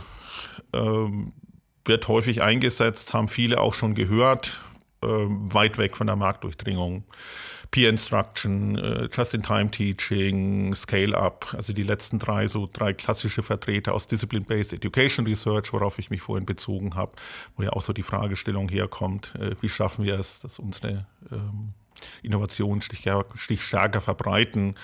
Ähm, 0.72 1.32
wird 1.84 2.06
häufig 2.06 2.42
eingesetzt, 2.42 3.14
haben 3.14 3.28
viele 3.28 3.60
auch 3.60 3.74
schon 3.74 3.94
gehört, 3.94 4.60
weit 5.00 5.78
weg 5.78 5.96
von 5.96 6.06
der 6.06 6.16
Marktdurchdringung. 6.16 7.04
Peer 7.70 7.90
Instruction, 7.90 8.78
äh, 8.78 9.08
Just-in-Time-Teaching, 9.12 10.74
Scale-Up, 10.74 11.52
also 11.54 11.72
die 11.72 11.82
letzten 11.82 12.18
drei, 12.18 12.48
so 12.48 12.68
drei 12.72 12.94
klassische 12.94 13.42
Vertreter 13.42 13.92
aus 13.92 14.06
Discipline-Based 14.06 14.72
Education 14.72 15.26
Research, 15.26 15.72
worauf 15.72 15.98
ich 15.98 16.08
mich 16.08 16.22
vorhin 16.22 16.46
bezogen 16.46 16.94
habe, 16.94 17.12
wo 17.56 17.62
ja 17.62 17.70
auch 17.70 17.82
so 17.82 17.92
die 17.92 18.02
Fragestellung 18.02 18.70
herkommt, 18.70 19.34
äh, 19.38 19.54
wie 19.60 19.68
schaffen 19.68 20.04
wir 20.04 20.18
es, 20.18 20.40
dass 20.40 20.58
unsere 20.58 21.06
ähm, 21.30 21.74
Innovationen 22.22 22.80
stich 22.80 23.62
stärker 23.62 24.00
verbreiten. 24.00 24.76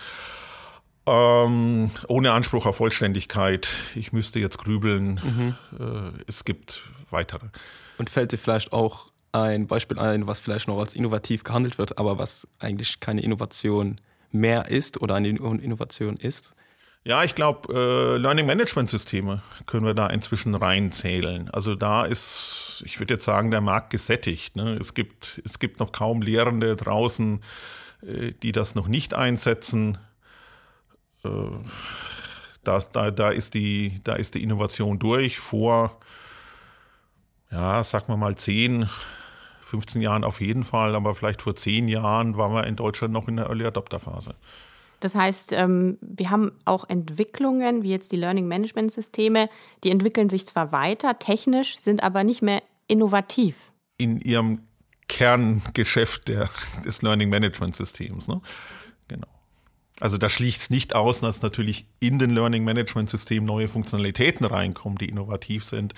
Ähm, 1.07 1.91
ohne 2.09 2.33
Anspruch 2.33 2.67
auf 2.67 2.77
Vollständigkeit. 2.77 3.69
Ich 3.95 4.13
müsste 4.13 4.41
jetzt 4.41 4.59
grübeln. 4.59 5.21
Mhm. 5.23 5.79
Äh, 5.79 6.23
es 6.27 6.45
gibt 6.45 6.83
weitere. 7.11 7.47
Und 7.99 8.11
fällt 8.11 8.33
dir 8.33 8.39
vielleicht 8.39 8.73
auch 8.73 9.11
ein 9.35 9.67
Beispiel 9.67 9.99
ein, 9.99 10.27
was 10.27 10.41
vielleicht 10.41 10.69
noch 10.69 10.79
als 10.79 10.95
innovativ 10.95 11.45
gehandelt 11.45 11.79
wird, 11.79 11.99
aber 11.99 12.19
was 12.19 12.47
eigentlich 12.61 13.01
keine 13.01 13.23
Innovation 13.23 14.01
mehr 14.31 14.69
ist 14.71 15.01
oder 15.01 15.17
eine 15.17 15.29
Innovation 15.29 16.17
ist? 16.17 16.55
Ja, 17.07 17.23
ich 17.23 17.35
glaube, 17.35 17.71
äh, 17.71 18.17
Learning 18.17 18.47
Management 18.47 18.89
Systeme 18.89 19.43
können 19.67 19.85
wir 19.85 19.93
da 19.93 20.07
inzwischen 20.07 20.55
reinzählen. 20.55 21.51
Also 21.51 21.75
da 21.75 22.05
ist, 22.05 22.83
ich 22.87 22.99
würde 22.99 23.15
jetzt 23.15 23.25
sagen, 23.25 23.51
der 23.51 23.61
Markt 23.61 23.91
gesättigt. 23.91 24.57
Ne? 24.57 24.79
Es, 24.81 24.95
gibt, 24.95 25.43
es 25.45 25.59
gibt 25.59 25.81
noch 25.81 25.93
kaum 25.93 26.23
Lehrende 26.23 26.77
draußen, 26.77 27.41
äh, 28.03 28.33
die 28.43 28.53
das 28.53 28.75
noch 28.75 28.87
nicht 28.87 29.13
einsetzen. 29.13 29.99
Äh, 31.25 31.29
da, 32.63 32.83
da, 32.93 33.11
da, 33.11 33.31
ist 33.31 33.53
die, 33.53 34.01
da 34.05 34.15
ist 34.15 34.35
die 34.35 34.43
Innovation 34.43 34.99
durch. 34.99 35.39
Vor, 35.39 36.01
ja, 37.51 37.85
sagen 37.85 38.09
wir 38.09 38.17
mal, 38.17 38.37
zehn, 38.37 38.89
15 39.75 40.01
Jahren 40.01 40.23
auf 40.23 40.41
jeden 40.41 40.63
Fall, 40.63 40.95
aber 40.95 41.15
vielleicht 41.17 41.43
vor 41.43 41.57
zehn 41.57 41.89
Jahren 41.89 42.37
waren 42.37 42.53
wir 42.53 42.65
in 42.65 42.77
Deutschland 42.77 43.13
noch 43.13 43.27
in 43.27 43.37
der 43.37 43.47
Early 43.47 43.67
Adopter 43.67 43.99
Phase. 43.99 44.37
Das 45.01 45.17
heißt, 45.17 45.53
ähm, 45.53 45.99
wir 46.01 46.31
haben 46.31 46.53
auch 46.65 46.89
Entwicklungen, 46.89 47.83
wie 47.83 47.91
jetzt 47.91 48.13
die 48.13 48.17
Learning 48.17 48.47
Management 48.47 48.93
Systeme, 48.93 49.51
die 49.83 49.91
entwickeln 49.91 50.31
sich 50.31 50.47
zwar 50.47 50.71
weiter 50.71 51.19
technisch, 51.19 51.77
sind 51.79 52.03
aber 52.05 52.23
nicht 52.23 52.41
mehr 52.41 52.63
innovativ. 52.87 53.73
In 53.99 54.21
ihrem 54.21 54.61
Kerngeschäft 55.09 56.29
der, 56.29 56.49
des 56.85 57.03
Learning 57.03 57.29
Management 57.29 57.75
Systems. 57.75 58.29
Ne? 58.29 58.41
Also 60.05 60.19
da 60.19 60.29
schließt 60.29 60.61
es 60.61 60.69
nicht 60.69 60.95
aus, 60.95 61.23
dass 61.23 61.41
natürlich 61.41 61.87
in 61.99 62.19
den 62.19 62.29
Learning 62.29 62.63
Management 62.63 63.09
System 63.09 63.47
neue 63.47 63.69
Funktionalitäten 63.69 64.45
reinkommen, 64.45 64.99
die 64.99 65.09
innovativ 65.09 65.65
sind. 65.65 65.95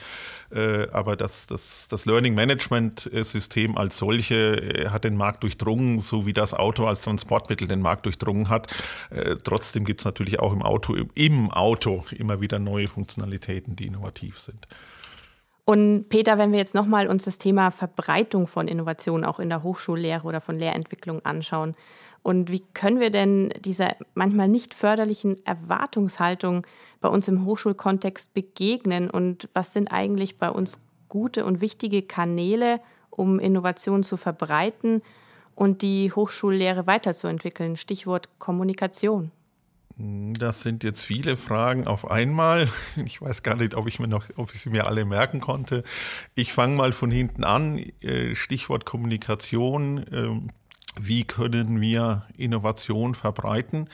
Äh, 0.54 0.86
aber 0.92 1.16
das, 1.16 1.48
das, 1.48 1.88
das 1.88 2.06
Learning 2.06 2.32
Management 2.32 3.10
System 3.12 3.76
als 3.76 3.98
solche 3.98 4.58
äh, 4.58 4.90
hat 4.90 5.02
den 5.02 5.16
Markt 5.16 5.42
durchdrungen, 5.42 5.98
so 5.98 6.24
wie 6.24 6.32
das 6.32 6.54
Auto 6.54 6.86
als 6.86 7.02
Transportmittel 7.02 7.66
den 7.66 7.80
Markt 7.80 8.06
durchdrungen 8.06 8.48
hat. 8.48 8.72
Äh, 9.10 9.38
trotzdem 9.42 9.84
gibt 9.84 10.02
es 10.02 10.04
natürlich 10.04 10.38
auch 10.38 10.52
im 10.52 10.62
Auto, 10.62 10.94
im 11.16 11.50
Auto 11.50 12.04
immer 12.12 12.40
wieder 12.40 12.60
neue 12.60 12.86
Funktionalitäten, 12.86 13.74
die 13.74 13.88
innovativ 13.88 14.38
sind. 14.38 14.68
Und 15.64 16.10
Peter, 16.10 16.38
wenn 16.38 16.52
wir 16.52 16.60
jetzt 16.60 16.76
nochmal 16.76 17.08
uns 17.08 17.24
das 17.24 17.38
Thema 17.38 17.72
Verbreitung 17.72 18.46
von 18.46 18.68
Innovationen 18.68 19.24
auch 19.24 19.40
in 19.40 19.48
der 19.48 19.64
Hochschullehre 19.64 20.22
oder 20.22 20.40
von 20.40 20.56
Lehrentwicklung 20.56 21.24
anschauen, 21.24 21.74
und 22.26 22.50
wie 22.50 22.64
können 22.74 22.98
wir 22.98 23.10
denn 23.10 23.50
dieser 23.60 23.92
manchmal 24.14 24.48
nicht 24.48 24.74
förderlichen 24.74 25.46
Erwartungshaltung 25.46 26.66
bei 27.00 27.08
uns 27.08 27.28
im 27.28 27.44
Hochschulkontext 27.44 28.34
begegnen? 28.34 29.08
Und 29.08 29.48
was 29.54 29.72
sind 29.72 29.92
eigentlich 29.92 30.36
bei 30.36 30.50
uns 30.50 30.80
gute 31.08 31.44
und 31.44 31.60
wichtige 31.60 32.02
Kanäle, 32.02 32.80
um 33.10 33.38
Innovationen 33.38 34.02
zu 34.02 34.16
verbreiten 34.16 35.02
und 35.54 35.82
die 35.82 36.10
Hochschullehre 36.10 36.88
weiterzuentwickeln? 36.88 37.76
Stichwort 37.76 38.28
Kommunikation. 38.40 39.30
Das 39.98 40.62
sind 40.62 40.82
jetzt 40.82 41.04
viele 41.04 41.36
Fragen 41.36 41.86
auf 41.86 42.10
einmal. 42.10 42.68
Ich 43.04 43.22
weiß 43.22 43.44
gar 43.44 43.54
nicht, 43.54 43.76
ob 43.76 43.86
ich 43.86 44.00
mir 44.00 44.08
noch, 44.08 44.24
ob 44.34 44.52
ich 44.52 44.60
sie 44.60 44.70
mir 44.70 44.88
alle 44.88 45.04
merken 45.04 45.38
konnte. 45.38 45.84
Ich 46.34 46.52
fange 46.52 46.74
mal 46.74 46.92
von 46.92 47.12
hinten 47.12 47.44
an. 47.44 47.78
Äh, 48.00 48.34
Stichwort 48.34 48.84
Kommunikation. 48.84 50.50
Wie 51.00 51.24
können 51.24 51.80
wir 51.80 52.26
Innovation 52.36 53.14
verbreiten. 53.14 53.88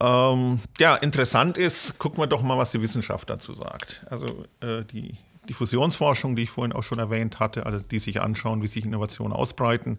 Ähm, 0.00 0.58
ja, 0.78 0.96
interessant 0.96 1.56
ist, 1.56 1.98
gucken 1.98 2.18
wir 2.18 2.26
doch 2.26 2.42
mal, 2.42 2.58
was 2.58 2.72
die 2.72 2.82
Wissenschaft 2.82 3.30
dazu 3.30 3.54
sagt. 3.54 4.04
Also 4.10 4.44
äh, 4.60 4.84
die, 4.84 5.16
die 5.48 5.54
Fusionsforschung, 5.54 6.34
die 6.34 6.42
ich 6.42 6.50
vorhin 6.50 6.72
auch 6.72 6.82
schon 6.82 6.98
erwähnt 6.98 7.38
hatte, 7.38 7.66
also 7.66 7.78
die 7.78 7.98
sich 7.98 8.20
anschauen, 8.20 8.62
wie 8.62 8.66
sich 8.66 8.84
Innovationen 8.84 9.32
ausbreiten, 9.32 9.98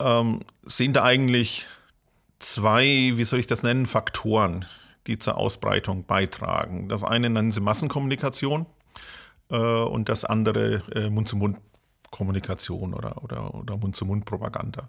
ähm, 0.00 0.40
sind 0.62 0.96
da 0.96 1.04
eigentlich 1.04 1.66
zwei, 2.40 3.12
wie 3.14 3.24
soll 3.24 3.38
ich 3.38 3.46
das 3.46 3.62
nennen, 3.62 3.86
Faktoren, 3.86 4.64
die 5.06 5.18
zur 5.18 5.36
Ausbreitung 5.36 6.04
beitragen. 6.04 6.88
Das 6.88 7.04
eine 7.04 7.30
nennen 7.30 7.52
sie 7.52 7.60
Massenkommunikation 7.60 8.66
äh, 9.50 9.56
und 9.56 10.08
das 10.08 10.24
andere 10.24 10.82
äh, 10.94 11.10
Mund-zu-Mund-Kommunikation 12.12 12.94
oder, 12.94 13.22
oder, 13.22 13.54
oder 13.54 13.76
Mund-zu-Mund-Propaganda. 13.76 14.88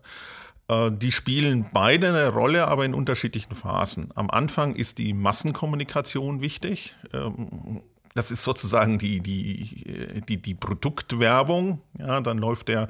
Äh, 0.68 0.92
die 0.92 1.12
spielen 1.12 1.65
beide 1.74 2.10
eine 2.10 2.30
Rolle, 2.30 2.68
aber 2.68 2.86
in 2.86 2.94
unterschiedlichen 2.94 3.56
Phasen. 3.56 4.12
Am 4.15 4.30
Anfang 4.30 4.75
ist 4.75 4.98
die 4.98 5.13
Massenkommunikation 5.13 6.42
wichtig. 6.42 6.96
Ähm, 7.13 7.82
das 8.15 8.30
ist 8.30 8.44
sozusagen 8.44 9.00
die, 9.00 9.22
die, 9.22 10.22
die, 10.30 10.38
die 10.38 10.53
Produktwerbung. 10.53 11.82
Ja, 11.98 12.22
dann 12.22 12.38
läuft 12.38 12.68
der, 12.68 12.88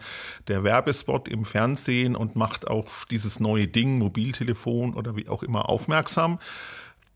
der 0.49 0.65
Werbespot 0.65 1.29
im 1.29 1.45
Fernsehen 1.45 2.17
und 2.17 2.35
macht 2.35 2.67
auf 2.67 3.05
dieses 3.09 3.39
neue 3.39 3.69
Ding, 3.69 3.99
Mobiltelefon 3.99 4.93
oder 4.93 5.15
wie 5.15 5.29
auch 5.29 5.41
immer, 5.41 5.69
aufmerksam. 5.69 6.39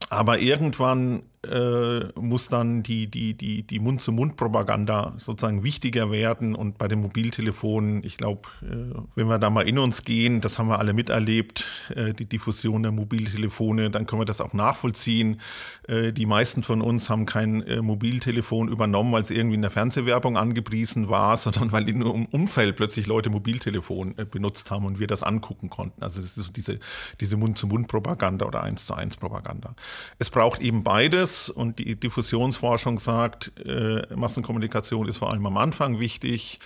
Aber 0.10 0.40
irgendwann 0.40 1.24
äh, 1.48 2.20
muss 2.20 2.50
dann 2.50 2.84
die, 2.84 3.08
die, 3.08 3.34
die, 3.34 3.64
die 3.64 3.80
Mund-zu-Mund-Propaganda 3.80 5.14
sozusagen 5.18 5.64
wichtiger 5.64 6.12
werden. 6.12 6.56
Und 6.56 6.78
bei 6.78 6.88
den 6.88 7.02
Mobiltelefonen, 7.02 8.04
ich 8.04 8.18
glaube, 8.18 8.42
äh, 8.62 9.00
wenn 9.16 9.28
wir 9.28 9.40
da 9.40 9.50
mal 9.50 9.68
in 9.68 9.80
uns 9.80 10.04
gehen, 10.04 10.42
das 10.42 10.60
haben 10.60 10.68
wir 10.68 10.80
alle 10.80 10.94
miterlebt, 10.94 11.66
äh, 11.96 12.14
die 12.14 12.26
Diffusion 12.26 12.84
der 12.84 12.92
Mobiltelefone, 12.92 13.90
dann 13.90 14.06
können 14.06 14.22
wir 14.22 14.26
das 14.26 14.42
auch 14.42 14.54
nachvollziehen. 14.54 15.42
Äh, 15.88 16.14
die 16.14 16.26
meisten 16.26 16.64
von 16.64 16.82
uns 16.82 17.10
haben 17.10 17.26
kein 17.26 17.62
äh, 17.64 17.82
Mobiltelefon 17.82 18.70
übernommen, 18.70 19.12
weil 19.12 19.22
es 19.22 19.32
irgendwie 19.32 19.56
in 19.56 19.62
der 19.62 19.72
Fernsehwerbung 19.72 20.38
angepriesen 20.38 21.10
war, 21.10 21.38
sondern 21.38 21.72
weil 21.72 21.88
in 21.88 22.02
im 22.02 22.26
Umfeld 22.28 22.76
plötzlich 22.76 23.08
Leute 23.08 23.30
Mobiltelefon 23.30 24.18
äh, 24.18 24.26
benutzt 24.26 24.72
haben 24.72 24.86
und 24.86 25.00
wir 25.00 25.08
das 25.08 25.24
angucken 25.24 25.70
konnten. 25.70 26.04
Also 26.04 26.20
es 26.20 26.38
ist 26.38 26.46
so 26.46 26.52
diese, 26.52 26.80
diese 27.20 27.38
Mund-zu-Mund-Propaganda 27.38 28.46
oder 28.46 28.64
Eins-zu-Eins-Propaganda. 28.64 29.76
Es 30.20 30.30
braucht 30.30 30.62
eben 30.62 30.84
beides 30.84 31.37
und 31.50 31.80
die 31.80 31.96
Diffusionsforschung 31.96 33.00
sagt, 33.00 33.52
äh, 33.66 34.04
Massenkommunikation 34.16 35.08
ist 35.08 35.18
vor 35.18 35.32
allem 35.32 35.46
am 35.46 35.58
Anfang 35.58 36.00
wichtig. 36.00 36.60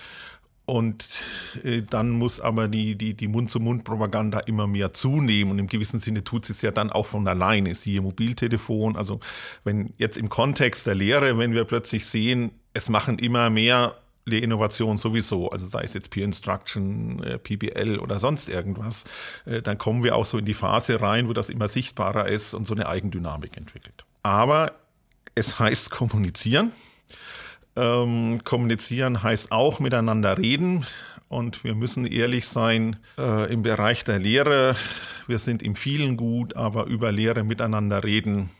Und 0.64 1.08
äh, 1.64 1.82
dann 1.82 2.10
muss 2.10 2.40
aber 2.40 2.68
die, 2.68 2.94
die, 2.96 3.14
die 3.14 3.28
Mund-zu-Mund-Propaganda 3.28 4.40
immer 4.40 4.66
mehr 4.66 4.94
zunehmen. 4.94 5.52
Und 5.52 5.58
im 5.58 5.66
gewissen 5.66 5.98
Sinne 5.98 6.22
tut 6.22 6.46
sie 6.46 6.52
es 6.52 6.62
ja 6.62 6.70
dann 6.70 6.90
auch 6.90 7.06
von 7.06 7.26
alleine. 7.26 7.74
Siehe 7.74 8.00
Mobiltelefon. 8.00 8.96
Also 8.96 9.20
wenn 9.64 9.92
jetzt 9.98 10.18
im 10.18 10.28
Kontext 10.28 10.86
der 10.86 10.94
Lehre, 10.94 11.36
wenn 11.36 11.52
wir 11.52 11.64
plötzlich 11.64 12.06
sehen, 12.06 12.52
es 12.74 12.88
machen 12.88 13.18
immer 13.18 13.50
mehr 13.50 13.96
Lehrinnovation 14.24 14.98
sowieso, 14.98 15.50
also 15.50 15.66
sei 15.66 15.82
es 15.82 15.94
jetzt 15.94 16.10
Peer 16.10 16.24
Instruction, 16.24 17.22
äh, 17.24 17.38
PBL 17.38 17.98
oder 17.98 18.20
sonst 18.20 18.48
irgendwas, 18.48 19.04
äh, 19.46 19.62
dann 19.62 19.78
kommen 19.78 20.04
wir 20.04 20.14
auch 20.14 20.26
so 20.26 20.38
in 20.38 20.44
die 20.44 20.54
Phase 20.54 21.00
rein, 21.00 21.28
wo 21.28 21.32
das 21.32 21.48
immer 21.48 21.66
sichtbarer 21.66 22.28
ist 22.28 22.54
und 22.54 22.66
so 22.66 22.74
eine 22.74 22.88
Eigendynamik 22.88 23.56
entwickelt. 23.56 24.04
Aber 24.22 24.72
es 25.34 25.58
heißt 25.58 25.90
kommunizieren. 25.90 26.72
Ähm, 27.74 28.42
kommunizieren 28.44 29.22
heißt 29.22 29.50
auch 29.50 29.80
miteinander 29.80 30.38
reden. 30.38 30.86
Und 31.28 31.64
wir 31.64 31.74
müssen 31.74 32.06
ehrlich 32.06 32.46
sein, 32.46 32.96
äh, 33.16 33.50
im 33.50 33.62
Bereich 33.62 34.04
der 34.04 34.18
Lehre, 34.18 34.76
wir 35.26 35.38
sind 35.38 35.62
im 35.62 35.76
vielen 35.76 36.18
gut, 36.18 36.56
aber 36.56 36.84
über 36.84 37.10
Lehre 37.10 37.42
miteinander 37.42 38.04
reden 38.04 38.50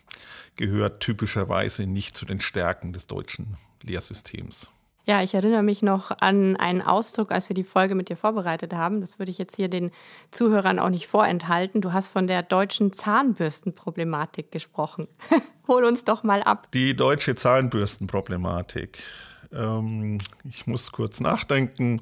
gehört 0.57 1.01
typischerweise 1.01 1.87
nicht 1.87 2.17
zu 2.17 2.25
den 2.25 2.41
Stärken 2.41 2.93
des 2.93 3.07
deutschen 3.07 3.57
Lehrsystems. 3.83 4.71
Ja, 5.05 5.21
ich 5.23 5.35
erinnere 5.35 5.65
mich 5.65 5.83
noch 5.83 6.13
an 6.21 6.57
einen 6.57 6.81
Ausdruck, 6.81 7.33
als 7.33 7.49
wir 7.49 7.55
die 7.55 7.65
Folge 7.65 7.97
mit 7.97 8.09
dir 8.09 8.17
vorbereitet 8.17 8.73
haben. 8.73 9.01
Das 9.01 9.19
würde 9.19 9.33
ich 9.33 9.39
jetzt 9.39 9.57
hier 9.57 9.69
den 9.69 9.91
Zuhörern 10.31 10.79
auch 10.79 10.91
nicht 10.91 11.09
vorenthalten. 11.09 11.81
Du 11.81 11.93
hast 11.93 12.09
von 12.09 12.29
der 12.29 12.43
deutschen 12.43 12.93
Zahnbürstenproblematik 12.93 14.53
gesprochen. 14.53 15.09
Hol 15.69 15.85
uns 15.85 16.05
doch 16.05 16.23
mal 16.23 16.43
ab. 16.43 16.69
Die 16.73 16.95
deutsche 16.95 17.35
Zahnbürstenproblematik. 17.35 19.03
Ähm, 19.53 20.19
ich 20.49 20.69
muss 20.69 20.93
kurz 20.93 21.19
nachdenken. 21.19 22.01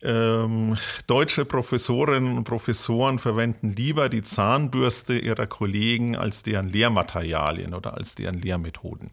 Ähm, 0.00 0.76
deutsche 1.08 1.44
Professorinnen 1.44 2.36
und 2.36 2.44
Professoren 2.44 3.18
verwenden 3.18 3.74
lieber 3.74 4.08
die 4.08 4.22
Zahnbürste 4.22 5.18
ihrer 5.18 5.46
Kollegen 5.48 6.16
als 6.16 6.44
deren 6.44 6.68
Lehrmaterialien 6.68 7.74
oder 7.74 7.94
als 7.94 8.14
deren 8.14 8.38
Lehrmethoden. 8.38 9.10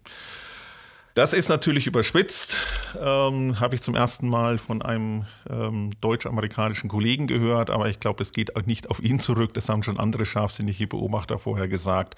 Das 1.19 1.33
ist 1.33 1.49
natürlich 1.49 1.85
überspitzt, 1.85 2.55
ähm, 2.97 3.59
habe 3.59 3.75
ich 3.75 3.81
zum 3.81 3.93
ersten 3.93 4.29
Mal 4.29 4.57
von 4.57 4.81
einem 4.81 5.25
ähm, 5.49 5.91
deutsch-amerikanischen 5.99 6.89
Kollegen 6.89 7.27
gehört, 7.27 7.69
aber 7.69 7.89
ich 7.89 7.99
glaube, 7.99 8.23
es 8.23 8.31
geht 8.31 8.55
auch 8.55 8.61
nicht 8.61 8.89
auf 8.89 9.01
ihn 9.01 9.19
zurück. 9.19 9.53
Das 9.53 9.67
haben 9.67 9.83
schon 9.83 9.99
andere 9.99 10.25
scharfsinnige 10.25 10.87
Beobachter 10.87 11.37
vorher 11.37 11.67
gesagt. 11.67 12.15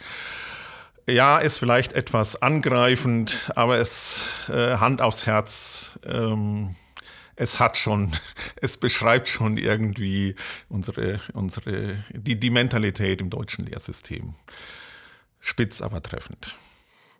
Ja, 1.08 1.40
ist 1.40 1.58
vielleicht 1.58 1.94
etwas 1.94 2.44
angreifend, 2.44 3.52
aber 3.56 3.80
es 3.80 4.22
äh, 4.50 4.78
Hand 4.78 5.02
aufs 5.02 5.26
Herz. 5.26 5.94
Ähm, 6.06 6.76
es 7.36 7.58
hat 7.58 7.80
schon, 7.80 8.12
es 8.58 8.78
beschreibt 8.78 9.30
schon 9.30 9.58
irgendwie 9.58 10.36
unsere, 10.70 11.22
unsere, 11.34 12.06
die, 12.12 12.40
die 12.40 12.52
Mentalität 12.52 13.20
im 13.20 13.32
deutschen 13.32 13.66
Lehrsystem. 13.66 14.36
Spitz, 15.40 15.82
aber 15.82 16.04
treffend. 16.04 16.54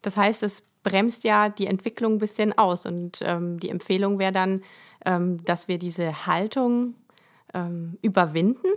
Das 0.04 0.16
heißt, 0.16 0.44
es 0.44 0.71
bremst 0.84 1.24
ja 1.24 1.50
die 1.50 1.68
Entwicklung 1.68 2.14
ein 2.14 2.20
bisschen 2.20 2.58
aus. 2.58 2.86
Und 2.86 3.20
ähm, 3.22 3.60
die 3.60 3.70
Empfehlung 3.70 4.20
wäre 4.20 4.32
dann, 4.32 4.62
ähm, 5.06 5.44
dass 5.46 5.68
wir 5.68 5.78
diese 5.78 6.26
Haltung 6.26 6.96
ähm, 7.54 7.98
überwinden. 8.02 8.68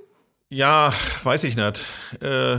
Ja, 0.49 0.93
weiß 1.23 1.45
ich 1.45 1.57
nicht. 1.57 1.85
Äh, 2.21 2.59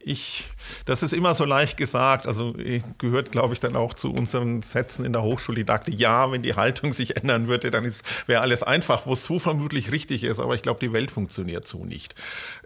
ich, 0.00 0.50
das 0.84 1.02
ist 1.02 1.12
immer 1.12 1.34
so 1.34 1.44
leicht 1.44 1.76
gesagt. 1.76 2.26
Also 2.26 2.54
gehört, 2.98 3.32
glaube 3.32 3.54
ich, 3.54 3.60
dann 3.60 3.76
auch 3.76 3.94
zu 3.94 4.12
unseren 4.12 4.62
Sätzen 4.62 5.04
in 5.04 5.12
der 5.12 5.22
Hochschuldidaktik. 5.22 5.98
Ja, 5.98 6.30
wenn 6.32 6.42
die 6.42 6.54
Haltung 6.54 6.92
sich 6.92 7.16
ändern 7.16 7.48
würde, 7.48 7.70
dann 7.70 7.90
wäre 8.26 8.40
alles 8.40 8.62
einfach, 8.62 9.06
wo 9.06 9.12
es 9.12 9.24
so 9.24 9.38
vermutlich 9.38 9.92
richtig 9.92 10.24
ist. 10.24 10.40
Aber 10.40 10.54
ich 10.54 10.62
glaube, 10.62 10.80
die 10.80 10.92
Welt 10.92 11.10
funktioniert 11.10 11.66
so 11.66 11.84
nicht. 11.84 12.14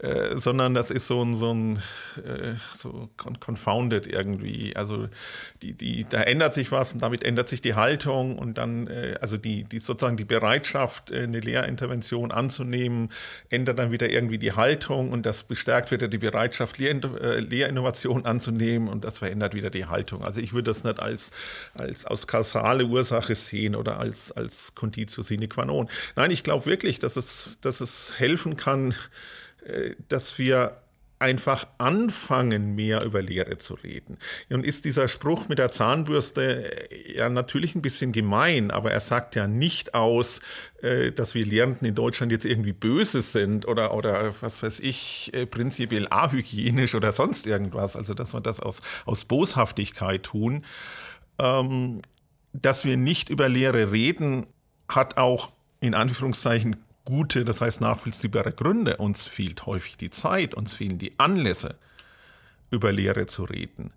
Äh, 0.02 0.36
sondern 0.36 0.74
das 0.74 0.90
ist 0.90 1.06
so 1.06 1.22
ein, 1.22 1.34
so 1.34 1.52
ein 1.52 1.76
äh, 2.16 2.54
so 2.74 3.10
confounded 3.16 4.06
irgendwie. 4.06 4.74
Also 4.76 5.08
die, 5.62 5.74
die, 5.74 6.06
da 6.08 6.22
ändert 6.22 6.54
sich 6.54 6.72
was 6.72 6.92
und 6.92 7.02
damit 7.02 7.24
ändert 7.24 7.48
sich 7.48 7.60
die 7.60 7.74
Haltung 7.74 8.38
und 8.38 8.58
dann, 8.58 8.86
äh, 8.86 9.16
also 9.20 9.36
die, 9.36 9.64
die 9.64 9.78
sozusagen 9.78 10.16
die 10.16 10.24
Bereitschaft, 10.24 11.10
äh, 11.10 11.22
eine 11.24 11.40
Lehrintervention 11.40 12.32
anzunehmen, 12.32 13.10
ändert 13.48 13.78
dann 13.78 13.90
wieder 13.90 14.08
irgendwie 14.08 14.38
die 14.38 14.52
Haltung 14.52 15.10
und 15.10 15.26
das 15.26 15.44
bestärkt 15.44 15.90
wieder 15.90 16.08
die 16.08 16.18
Bereitschaft, 16.18 16.78
Lehrintervention 16.78 17.89
Lehrinnovation 17.90 18.26
anzunehmen 18.26 18.88
und 18.88 19.04
das 19.04 19.18
verändert 19.18 19.54
wieder 19.54 19.70
die 19.70 19.86
Haltung. 19.86 20.22
Also 20.22 20.40
ich 20.40 20.52
würde 20.52 20.70
das 20.70 20.84
nicht 20.84 21.00
als, 21.00 21.32
als 21.74 22.06
aus 22.06 22.26
kausale 22.26 22.84
Ursache 22.84 23.34
sehen 23.34 23.74
oder 23.74 23.98
als, 23.98 24.32
als 24.32 24.74
Conditio 24.74 25.22
sine 25.22 25.48
qua 25.48 25.64
non. 25.64 25.88
Nein, 26.16 26.30
ich 26.30 26.42
glaube 26.42 26.66
wirklich, 26.66 26.98
dass 26.98 27.16
es, 27.16 27.58
dass 27.60 27.80
es 27.80 28.14
helfen 28.18 28.56
kann, 28.56 28.94
äh, 29.64 29.94
dass 30.08 30.38
wir 30.38 30.79
einfach 31.20 31.68
anfangen, 31.78 32.74
mehr 32.74 33.04
über 33.04 33.20
Lehre 33.20 33.58
zu 33.58 33.74
reden. 33.74 34.18
Und 34.48 34.64
ist 34.64 34.84
dieser 34.84 35.06
Spruch 35.06 35.48
mit 35.48 35.58
der 35.58 35.70
Zahnbürste 35.70 36.90
äh, 36.90 37.16
ja 37.16 37.28
natürlich 37.28 37.74
ein 37.74 37.82
bisschen 37.82 38.12
gemein, 38.12 38.70
aber 38.70 38.90
er 38.90 39.00
sagt 39.00 39.36
ja 39.36 39.46
nicht 39.46 39.94
aus, 39.94 40.40
äh, 40.82 41.12
dass 41.12 41.34
wir 41.34 41.44
Lehrenden 41.44 41.86
in 41.86 41.94
Deutschland 41.94 42.32
jetzt 42.32 42.46
irgendwie 42.46 42.72
böse 42.72 43.20
sind 43.22 43.68
oder, 43.68 43.94
oder 43.94 44.34
was 44.40 44.62
weiß 44.62 44.80
ich, 44.80 45.30
äh, 45.34 45.46
prinzipiell 45.46 46.08
ahygienisch 46.10 46.94
oder 46.94 47.12
sonst 47.12 47.46
irgendwas. 47.46 47.96
Also, 47.96 48.14
dass 48.14 48.32
wir 48.32 48.40
das 48.40 48.58
aus, 48.58 48.80
aus 49.04 49.26
Boshaftigkeit 49.26 50.22
tun. 50.22 50.64
Ähm, 51.38 52.00
dass 52.52 52.84
wir 52.84 52.96
nicht 52.96 53.28
über 53.28 53.48
Lehre 53.48 53.92
reden, 53.92 54.46
hat 54.88 55.18
auch 55.18 55.52
in 55.80 55.94
Anführungszeichen 55.94 56.76
gute, 57.10 57.44
das 57.44 57.60
heißt 57.60 57.80
nachvollziehbare 57.82 58.52
Gründe. 58.52 58.96
Uns 58.96 59.26
fehlt 59.26 59.66
häufig 59.66 59.96
die 59.98 60.10
Zeit, 60.10 60.54
uns 60.54 60.72
fehlen 60.72 60.98
die 60.98 61.18
Anlässe, 61.18 61.76
über 62.70 62.92
Lehre 62.92 63.26
zu 63.26 63.44
reden. 63.44 63.92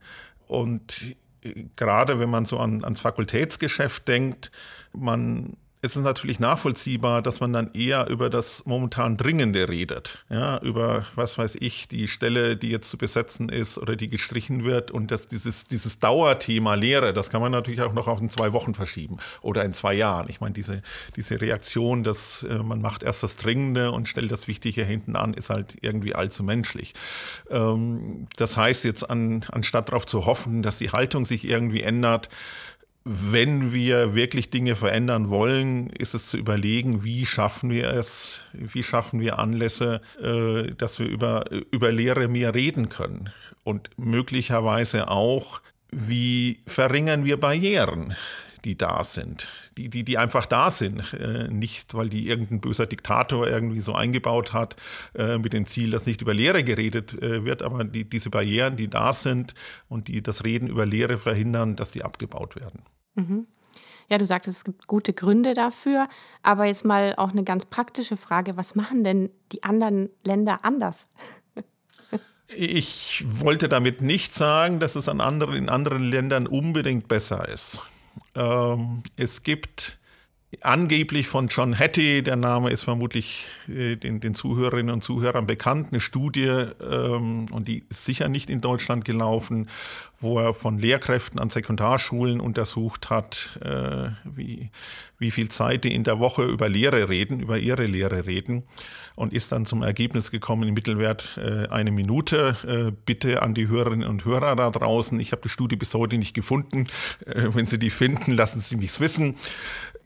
Und 0.47 1.15
äh, 1.41 1.65
gerade 1.76 2.19
wenn 2.19 2.30
man 2.30 2.45
so 2.45 2.60
an, 2.60 2.84
ans 2.84 2.99
Fakultätsgeschäft 2.99 4.08
denkt, 4.08 4.52
man 4.91 5.56
es 5.83 5.97
ist 5.97 6.03
natürlich 6.03 6.39
nachvollziehbar, 6.39 7.21
dass 7.21 7.41
man 7.41 7.51
dann 7.51 7.71
eher 7.73 8.07
über 8.09 8.29
das 8.29 8.65
momentan 8.65 9.17
Dringende 9.17 9.67
redet. 9.67 10.23
Ja, 10.29 10.57
über, 10.59 11.05
was 11.15 11.37
weiß 11.37 11.57
ich, 11.59 11.89
die 11.89 12.07
Stelle, 12.07 12.55
die 12.55 12.69
jetzt 12.69 12.89
zu 12.89 12.97
besetzen 12.97 13.49
ist 13.49 13.77
oder 13.77 13.97
die 13.97 14.07
gestrichen 14.07 14.63
wird 14.63 14.91
und 14.91 15.11
dass 15.11 15.27
dieses, 15.27 15.67
dieses 15.67 15.99
Dauerthema 15.99 16.75
Lehre, 16.75 17.11
das 17.11 17.29
kann 17.29 17.41
man 17.41 17.51
natürlich 17.51 17.81
auch 17.81 17.91
noch 17.91 18.07
auf 18.07 18.21
in 18.21 18.29
zwei 18.29 18.53
Wochen 18.53 18.73
verschieben 18.73 19.17
oder 19.41 19.65
in 19.65 19.73
zwei 19.73 19.93
Jahren. 19.93 20.29
Ich 20.29 20.39
meine, 20.39 20.53
diese, 20.53 20.81
diese 21.17 21.41
Reaktion, 21.41 22.05
dass 22.05 22.43
äh, 22.43 22.59
man 22.59 22.79
macht 22.79 23.03
erst 23.03 23.21
das 23.21 23.35
Dringende 23.35 23.91
und 23.91 24.07
stellt 24.07 24.31
das 24.31 24.47
Wichtige 24.47 24.85
hinten 24.85 25.17
an, 25.17 25.33
ist 25.33 25.49
halt 25.49 25.75
irgendwie 25.81 26.15
allzu 26.15 26.43
menschlich. 26.43 26.93
Ähm, 27.49 28.27
das 28.37 28.55
heißt 28.55 28.85
jetzt, 28.85 29.09
an, 29.09 29.43
anstatt 29.51 29.89
darauf 29.89 30.05
zu 30.05 30.25
hoffen, 30.25 30.61
dass 30.61 30.77
die 30.77 30.91
Haltung 30.91 31.25
sich 31.25 31.45
irgendwie 31.45 31.81
ändert, 31.81 32.29
wenn 33.05 33.73
wir 33.73 34.15
wirklich 34.15 34.49
Dinge 34.49 34.75
verändern 34.75 35.29
wollen, 35.29 35.89
ist 35.89 36.13
es 36.13 36.27
zu 36.27 36.37
überlegen, 36.37 37.03
wie 37.03 37.25
schaffen 37.25 37.69
wir 37.69 37.89
es, 37.89 38.41
wie 38.53 38.83
schaffen 38.83 39.19
wir 39.19 39.39
Anlässe, 39.39 40.01
äh, 40.21 40.73
dass 40.73 40.99
wir 40.99 41.07
über, 41.07 41.45
über 41.71 41.91
Lehre 41.91 42.29
mehr 42.29 42.53
reden 42.53 42.87
können. 42.89 43.29
Und 43.63 43.89
möglicherweise 43.97 45.09
auch, 45.09 45.61
wie 45.91 46.59
verringern 46.65 47.25
wir 47.25 47.39
Barrieren, 47.39 48.15
die 48.63 48.77
da 48.77 49.03
sind, 49.03 49.49
die, 49.77 49.89
die, 49.89 50.05
die 50.05 50.17
einfach 50.17 50.45
da 50.45 50.71
sind. 50.71 51.13
Äh, 51.13 51.49
nicht, 51.49 51.93
weil 51.93 52.07
die 52.07 52.29
irgendein 52.29 52.61
böser 52.61 52.85
Diktator 52.85 53.45
irgendwie 53.49 53.81
so 53.81 53.93
eingebaut 53.93 54.53
hat, 54.53 54.77
äh, 55.13 55.37
mit 55.37 55.51
dem 55.51 55.65
Ziel, 55.65 55.91
dass 55.91 56.05
nicht 56.05 56.21
über 56.21 56.33
Lehre 56.33 56.63
geredet 56.63 57.17
wird, 57.19 57.63
aber 57.63 57.83
die, 57.83 58.09
diese 58.09 58.29
Barrieren, 58.29 58.77
die 58.77 58.87
da 58.87 59.11
sind 59.11 59.55
und 59.89 60.07
die 60.07 60.21
das 60.21 60.45
Reden 60.45 60.69
über 60.69 60.85
Lehre 60.85 61.17
verhindern, 61.17 61.75
dass 61.75 61.91
die 61.91 62.05
abgebaut 62.05 62.55
werden. 62.55 62.83
Mhm. 63.15 63.47
Ja, 64.10 64.17
du 64.17 64.26
sagtest, 64.26 64.58
es 64.58 64.63
gibt 64.63 64.88
gute 64.88 65.13
Gründe 65.13 65.54
dafür, 65.54 66.08
aber 66.43 66.65
jetzt 66.65 66.86
mal 66.86 67.15
auch 67.17 67.32
eine 67.32 67.43
ganz 67.43 67.65
praktische 67.65 68.17
Frage, 68.17 68.58
was 68.58 68.76
machen 68.76 69.04
denn 69.04 69.30
die 69.52 69.63
anderen 69.63 70.10
Länder 70.23 70.60
anders? 70.63 71.08
Ich 72.56 73.26
wollte 73.28 73.67
damit 73.67 74.02
nicht 74.02 74.32
sagen, 74.32 74.80
dass 74.80 74.95
es 74.95 75.10
an 75.10 75.21
anderen, 75.21 75.56
in 75.56 75.69
anderen 75.69 76.04
Ländern 76.04 76.45
unbedingt 76.45 77.08
besser 77.08 77.47
ist. 77.47 77.80
Ähm, 78.36 79.02
es 79.15 79.41
gibt 79.41 79.99
angeblich 80.61 81.27
von 81.27 81.47
John 81.47 81.77
Hattie, 81.77 82.21
der 82.21 82.35
Name 82.35 82.69
ist 82.69 82.83
vermutlich 82.83 83.47
äh, 83.67 83.95
den, 83.95 84.19
den, 84.19 84.35
Zuhörerinnen 84.35 84.93
und 84.93 85.03
Zuhörern 85.03 85.47
bekannt, 85.47 85.87
eine 85.91 85.99
Studie, 85.99 86.47
ähm, 86.81 87.47
und 87.51 87.67
die 87.67 87.85
ist 87.89 88.05
sicher 88.05 88.29
nicht 88.29 88.49
in 88.49 88.61
Deutschland 88.61 89.05
gelaufen, 89.05 89.69
wo 90.19 90.39
er 90.39 90.53
von 90.53 90.79
Lehrkräften 90.79 91.39
an 91.39 91.49
Sekundarschulen 91.49 92.39
untersucht 92.39 93.09
hat, 93.09 93.59
äh, 93.61 94.09
wie, 94.23 94.71
wie 95.17 95.31
viel 95.31 95.49
Zeit 95.49 95.83
die 95.83 95.93
in 95.93 96.03
der 96.03 96.19
Woche 96.19 96.43
über 96.45 96.69
Lehre 96.69 97.09
reden, 97.09 97.39
über 97.39 97.57
ihre 97.57 97.85
Lehre 97.85 98.25
reden 98.25 98.63
und 99.15 99.33
ist 99.33 99.51
dann 99.51 99.65
zum 99.65 99.83
Ergebnis 99.83 100.31
gekommen, 100.31 100.67
im 100.67 100.73
Mittelwert 100.73 101.37
äh, 101.37 101.67
eine 101.67 101.91
Minute. 101.91 102.55
Äh, 102.65 102.91
bitte 103.05 103.41
an 103.41 103.53
die 103.53 103.67
Hörerinnen 103.67 104.07
und 104.07 104.25
Hörer 104.25 104.55
da 104.55 104.69
draußen. 104.69 105.19
Ich 105.19 105.31
habe 105.31 105.41
die 105.43 105.49
Studie 105.49 105.75
bis 105.75 105.93
heute 105.93 106.17
nicht 106.17 106.33
gefunden. 106.33 106.87
Äh, 107.25 107.49
wenn 107.53 107.67
Sie 107.67 107.77
die 107.77 107.89
finden, 107.89 108.31
lassen 108.31 108.59
Sie 108.59 108.75
mich 108.75 108.99
wissen. 108.99 109.35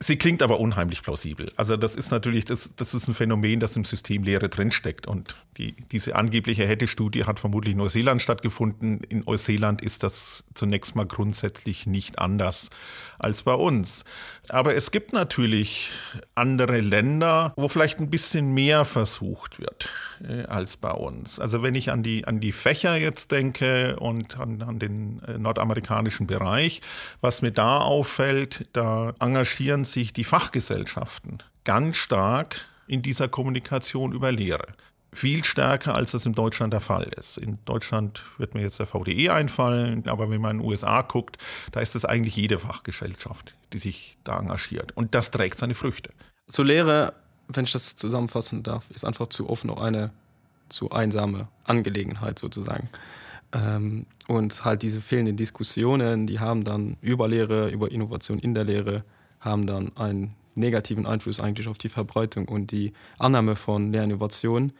Sie 0.00 0.16
klingt 0.16 0.37
aber 0.42 0.60
unheimlich 0.60 1.02
plausibel. 1.02 1.50
Also 1.56 1.76
das 1.76 1.94
ist 1.94 2.10
natürlich, 2.10 2.44
das, 2.44 2.74
das 2.76 2.94
ist 2.94 3.08
ein 3.08 3.14
Phänomen, 3.14 3.60
das 3.60 3.76
im 3.76 3.84
System 3.84 4.22
Lehre 4.22 4.48
drinsteckt. 4.48 5.06
Und 5.06 5.36
die, 5.56 5.72
diese 5.92 6.16
angebliche 6.16 6.66
Hätte-Studie 6.66 7.24
hat 7.24 7.40
vermutlich 7.40 7.72
in 7.72 7.78
Neuseeland 7.78 8.22
stattgefunden. 8.22 9.00
In 9.08 9.20
Neuseeland 9.20 9.82
ist 9.82 10.02
das 10.02 10.44
zunächst 10.54 10.96
mal 10.96 11.06
grundsätzlich 11.06 11.86
nicht 11.86 12.18
anders 12.18 12.70
als 13.18 13.42
bei 13.42 13.54
uns. 13.54 14.04
Aber 14.48 14.74
es 14.74 14.90
gibt 14.90 15.12
natürlich 15.12 15.90
andere 16.34 16.80
Länder, 16.80 17.52
wo 17.56 17.68
vielleicht 17.68 17.98
ein 17.98 18.10
bisschen 18.10 18.54
mehr 18.54 18.84
versucht 18.84 19.60
wird 19.60 19.90
äh, 20.26 20.44
als 20.44 20.76
bei 20.76 20.92
uns. 20.92 21.38
Also 21.40 21.62
wenn 21.62 21.74
ich 21.74 21.90
an 21.90 22.02
die, 22.02 22.26
an 22.26 22.40
die 22.40 22.52
Fächer 22.52 22.96
jetzt 22.96 23.32
denke 23.32 23.96
und 23.98 24.38
an, 24.38 24.62
an 24.62 24.78
den 24.78 25.22
äh, 25.24 25.38
nordamerikanischen 25.38 26.26
Bereich, 26.26 26.80
was 27.20 27.42
mir 27.42 27.52
da 27.52 27.78
auffällt, 27.78 28.68
da 28.72 29.14
engagieren 29.20 29.84
sich 29.84 30.12
die 30.12 30.24
Fachgesellschaften 30.28 31.38
ganz 31.64 31.96
stark 31.96 32.60
in 32.86 33.02
dieser 33.02 33.28
Kommunikation 33.28 34.12
über 34.12 34.30
Lehre 34.30 34.74
viel 35.12 35.44
stärker, 35.44 35.94
als 35.94 36.12
das 36.12 36.26
in 36.26 36.34
Deutschland 36.34 36.72
der 36.72 36.80
Fall 36.80 37.10
ist. 37.16 37.38
In 37.38 37.58
Deutschland 37.64 38.24
wird 38.36 38.54
mir 38.54 38.60
jetzt 38.60 38.78
der 38.78 38.86
VDE 38.86 39.32
einfallen, 39.32 40.06
aber 40.06 40.30
wenn 40.30 40.40
man 40.40 40.56
in 40.56 40.58
den 40.58 40.68
USA 40.68 41.02
guckt, 41.02 41.38
da 41.72 41.80
ist 41.80 41.96
es 41.96 42.04
eigentlich 42.04 42.36
jede 42.36 42.58
Fachgesellschaft, 42.58 43.54
die 43.72 43.78
sich 43.78 44.16
da 44.24 44.38
engagiert. 44.38 44.96
Und 44.96 45.14
das 45.14 45.30
trägt 45.30 45.58
seine 45.58 45.74
Früchte. 45.74 46.10
Zur 46.48 46.66
Lehre, 46.66 47.14
wenn 47.48 47.64
ich 47.64 47.72
das 47.72 47.96
zusammenfassen 47.96 48.62
darf, 48.62 48.84
ist 48.90 49.04
einfach 49.04 49.28
zu 49.28 49.48
oft 49.48 49.64
noch 49.64 49.80
eine 49.80 50.10
zu 50.68 50.90
einsame 50.90 51.48
Angelegenheit 51.64 52.38
sozusagen. 52.38 52.90
Ähm, 53.52 54.04
und 54.26 54.64
halt 54.66 54.82
diese 54.82 55.00
fehlenden 55.00 55.38
Diskussionen, 55.38 56.26
die 56.26 56.38
haben 56.38 56.64
dann 56.64 56.98
über 57.00 57.28
Lehre, 57.28 57.70
über 57.70 57.90
Innovation 57.90 58.38
in 58.38 58.52
der 58.52 58.64
Lehre, 58.64 59.04
haben 59.40 59.66
dann 59.66 59.96
einen 59.96 60.34
negativen 60.54 61.06
Einfluss 61.06 61.40
eigentlich 61.40 61.68
auf 61.68 61.78
die 61.78 61.88
Verbreitung 61.88 62.48
und 62.48 62.70
die 62.70 62.92
Annahme 63.18 63.56
von 63.56 63.92
Lehrinnovation. 63.92 64.72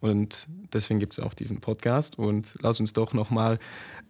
Und 0.00 0.48
deswegen 0.72 1.00
gibt 1.00 1.14
es 1.14 1.20
auch 1.20 1.32
diesen 1.32 1.60
Podcast. 1.60 2.18
Und 2.18 2.54
lass 2.60 2.80
uns 2.80 2.92
doch 2.92 3.12
noch 3.12 3.30
mal 3.30 3.58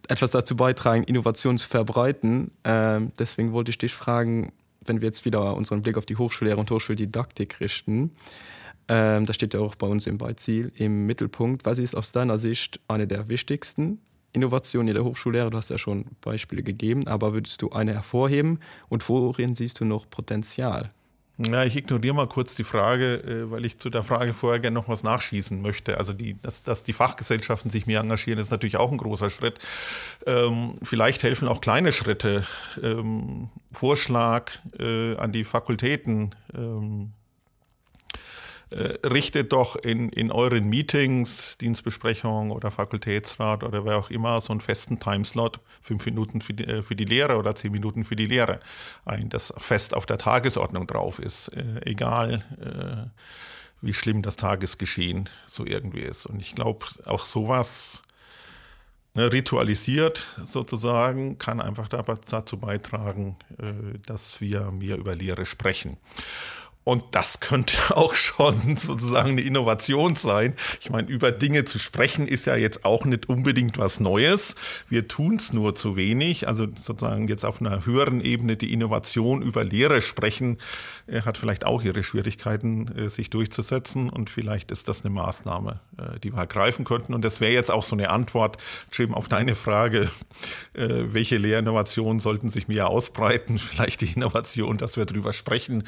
etwas 0.07 0.31
dazu 0.31 0.55
beitragen, 0.55 1.03
Innovation 1.03 1.57
zu 1.57 1.67
verbreiten. 1.67 2.51
Ähm, 2.63 3.11
deswegen 3.17 3.53
wollte 3.53 3.69
ich 3.69 3.77
dich 3.77 3.93
fragen, 3.93 4.51
wenn 4.85 5.01
wir 5.01 5.07
jetzt 5.07 5.23
wieder 5.23 5.55
unseren 5.55 5.81
Blick 5.81 5.97
auf 5.97 6.05
die 6.05 6.17
Hochschullehre 6.17 6.57
und 6.57 6.69
Hochschuldidaktik 6.69 7.59
richten. 7.59 8.11
Ähm, 8.89 9.25
da 9.25 9.33
steht 9.33 9.53
ja 9.53 9.61
auch 9.61 9.75
bei 9.75 9.87
uns 9.87 10.07
im 10.07 10.17
Beiziel 10.17 10.73
im 10.75 11.05
Mittelpunkt. 11.05 11.65
Was 11.65 11.79
ist 11.79 11.95
aus 11.95 12.11
deiner 12.11 12.37
Sicht 12.37 12.81
eine 12.87 13.07
der 13.07 13.29
wichtigsten 13.29 13.99
Innovationen 14.33 14.89
in 14.89 14.95
der 14.95 15.03
Hochschullehre? 15.03 15.49
Du 15.49 15.57
hast 15.57 15.69
ja 15.69 15.77
schon 15.77 16.05
Beispiele 16.21 16.63
gegeben, 16.63 17.07
aber 17.07 17.33
würdest 17.33 17.61
du 17.61 17.71
eine 17.71 17.93
hervorheben 17.93 18.59
und 18.89 19.07
worin 19.07 19.55
siehst 19.55 19.79
du 19.79 19.85
noch 19.85 20.09
Potenzial? 20.09 20.91
Ja, 21.39 21.63
ich 21.63 21.75
ignoriere 21.75 22.13
mal 22.13 22.27
kurz 22.27 22.53
die 22.53 22.63
Frage, 22.63 23.15
äh, 23.15 23.49
weil 23.49 23.65
ich 23.65 23.79
zu 23.79 23.89
der 23.89 24.03
Frage 24.03 24.33
vorher 24.33 24.59
gerne 24.59 24.75
noch 24.75 24.87
was 24.87 25.01
nachschießen 25.01 25.61
möchte. 25.63 25.97
Also, 25.97 26.13
die, 26.13 26.39
dass, 26.39 26.61
dass 26.61 26.83
die 26.83 26.93
Fachgesellschaften 26.93 27.71
sich 27.71 27.87
mehr 27.87 28.01
engagieren, 28.01 28.37
ist 28.37 28.51
natürlich 28.51 28.77
auch 28.77 28.91
ein 28.91 28.99
großer 28.99 29.31
Schritt. 29.31 29.57
Ähm, 30.27 30.75
vielleicht 30.83 31.23
helfen 31.23 31.47
auch 31.47 31.59
kleine 31.59 31.91
Schritte. 31.91 32.45
Ähm, 32.81 33.49
Vorschlag 33.71 34.51
äh, 34.77 35.15
an 35.15 35.31
die 35.31 35.43
Fakultäten. 35.43 36.35
Ähm, 36.53 37.13
äh, 38.73 39.07
richtet 39.07 39.53
doch 39.53 39.75
in, 39.75 40.09
in 40.09 40.31
euren 40.31 40.67
Meetings, 40.67 41.59
Dienstbesprechung 41.59 42.49
oder 42.49 42.71
Fakultätsrat 42.71 43.63
oder 43.63 43.85
wer 43.85 43.97
auch 43.97 44.09
immer 44.09 44.41
so 44.41 44.51
einen 44.51 44.61
festen 44.61 44.99
Timeslot, 44.99 45.59
fünf 45.81 46.05
Minuten 46.05 46.41
für 46.41 46.53
die, 46.53 46.65
äh, 46.65 46.81
für 46.81 46.95
die 46.95 47.05
Lehre 47.05 47.37
oder 47.37 47.53
zehn 47.53 47.71
Minuten 47.71 48.03
für 48.03 48.15
die 48.15 48.25
Lehre 48.25 48.59
ein, 49.05 49.29
das 49.29 49.53
fest 49.57 49.93
auf 49.93 50.07
der 50.07 50.17
Tagesordnung 50.17 50.87
drauf 50.87 51.19
ist, 51.19 51.49
äh, 51.49 51.81
egal 51.85 52.43
äh, 52.59 53.09
wie 53.81 53.93
schlimm 53.93 54.23
das 54.23 54.37
Tagesgeschehen 54.37 55.29
so 55.45 55.65
irgendwie 55.67 56.01
ist. 56.01 56.25
Und 56.25 56.39
ich 56.39 56.55
glaube, 56.55 56.87
auch 57.05 57.25
sowas 57.25 58.01
ne, 59.13 59.31
ritualisiert 59.31 60.25
sozusagen 60.43 61.37
kann 61.37 61.61
einfach 61.61 61.89
dazu 61.89 62.57
beitragen, 62.57 63.35
äh, 63.59 63.99
dass 64.07 64.41
wir 64.41 64.71
mehr 64.71 64.97
über 64.97 65.15
Lehre 65.15 65.45
sprechen. 65.45 65.97
Und 66.83 67.03
das 67.11 67.39
könnte 67.39 67.75
auch 67.95 68.13
schon 68.13 68.75
sozusagen 68.77 69.29
eine 69.29 69.41
Innovation 69.41 70.15
sein. 70.15 70.55
Ich 70.81 70.89
meine, 70.89 71.07
über 71.07 71.31
Dinge 71.31 71.63
zu 71.63 71.79
sprechen 71.79 72.27
ist 72.27 72.45
ja 72.45 72.55
jetzt 72.55 72.83
auch 72.83 73.05
nicht 73.05 73.29
unbedingt 73.29 73.77
was 73.77 73.99
Neues. 73.99 74.55
Wir 74.89 75.07
tun 75.07 75.35
es 75.35 75.53
nur 75.53 75.75
zu 75.75 75.95
wenig. 75.95 76.47
Also 76.47 76.67
sozusagen 76.75 77.27
jetzt 77.27 77.45
auf 77.45 77.61
einer 77.61 77.85
höheren 77.85 78.21
Ebene 78.21 78.57
die 78.57 78.73
Innovation 78.73 79.41
über 79.41 79.63
Lehre 79.63 80.01
sprechen, 80.01 80.57
äh, 81.07 81.21
hat 81.21 81.37
vielleicht 81.37 81.65
auch 81.65 81.83
ihre 81.83 82.03
Schwierigkeiten, 82.03 82.87
äh, 82.97 83.09
sich 83.09 83.29
durchzusetzen. 83.29 84.09
Und 84.09 84.29
vielleicht 84.29 84.71
ist 84.71 84.89
das 84.89 85.05
eine 85.05 85.13
Maßnahme, 85.13 85.79
äh, 85.97 86.19
die 86.19 86.33
wir 86.33 86.39
ergreifen 86.39 86.83
könnten. 86.83 87.13
Und 87.13 87.23
das 87.23 87.39
wäre 87.39 87.53
jetzt 87.53 87.71
auch 87.71 87.83
so 87.83 87.95
eine 87.95 88.09
Antwort, 88.09 88.57
Jim, 88.91 89.13
auf 89.13 89.29
deine 89.29 89.55
Frage, 89.55 90.09
welche 90.73 91.37
Lehrinnovationen 91.37 92.19
sollten 92.19 92.49
sich 92.49 92.67
mehr 92.67 92.87
ausbreiten? 92.87 93.59
Vielleicht 93.59 94.01
die 94.01 94.11
Innovation, 94.11 94.77
dass 94.77 94.97
wir 94.97 95.05
darüber 95.05 95.33
sprechen 95.33 95.83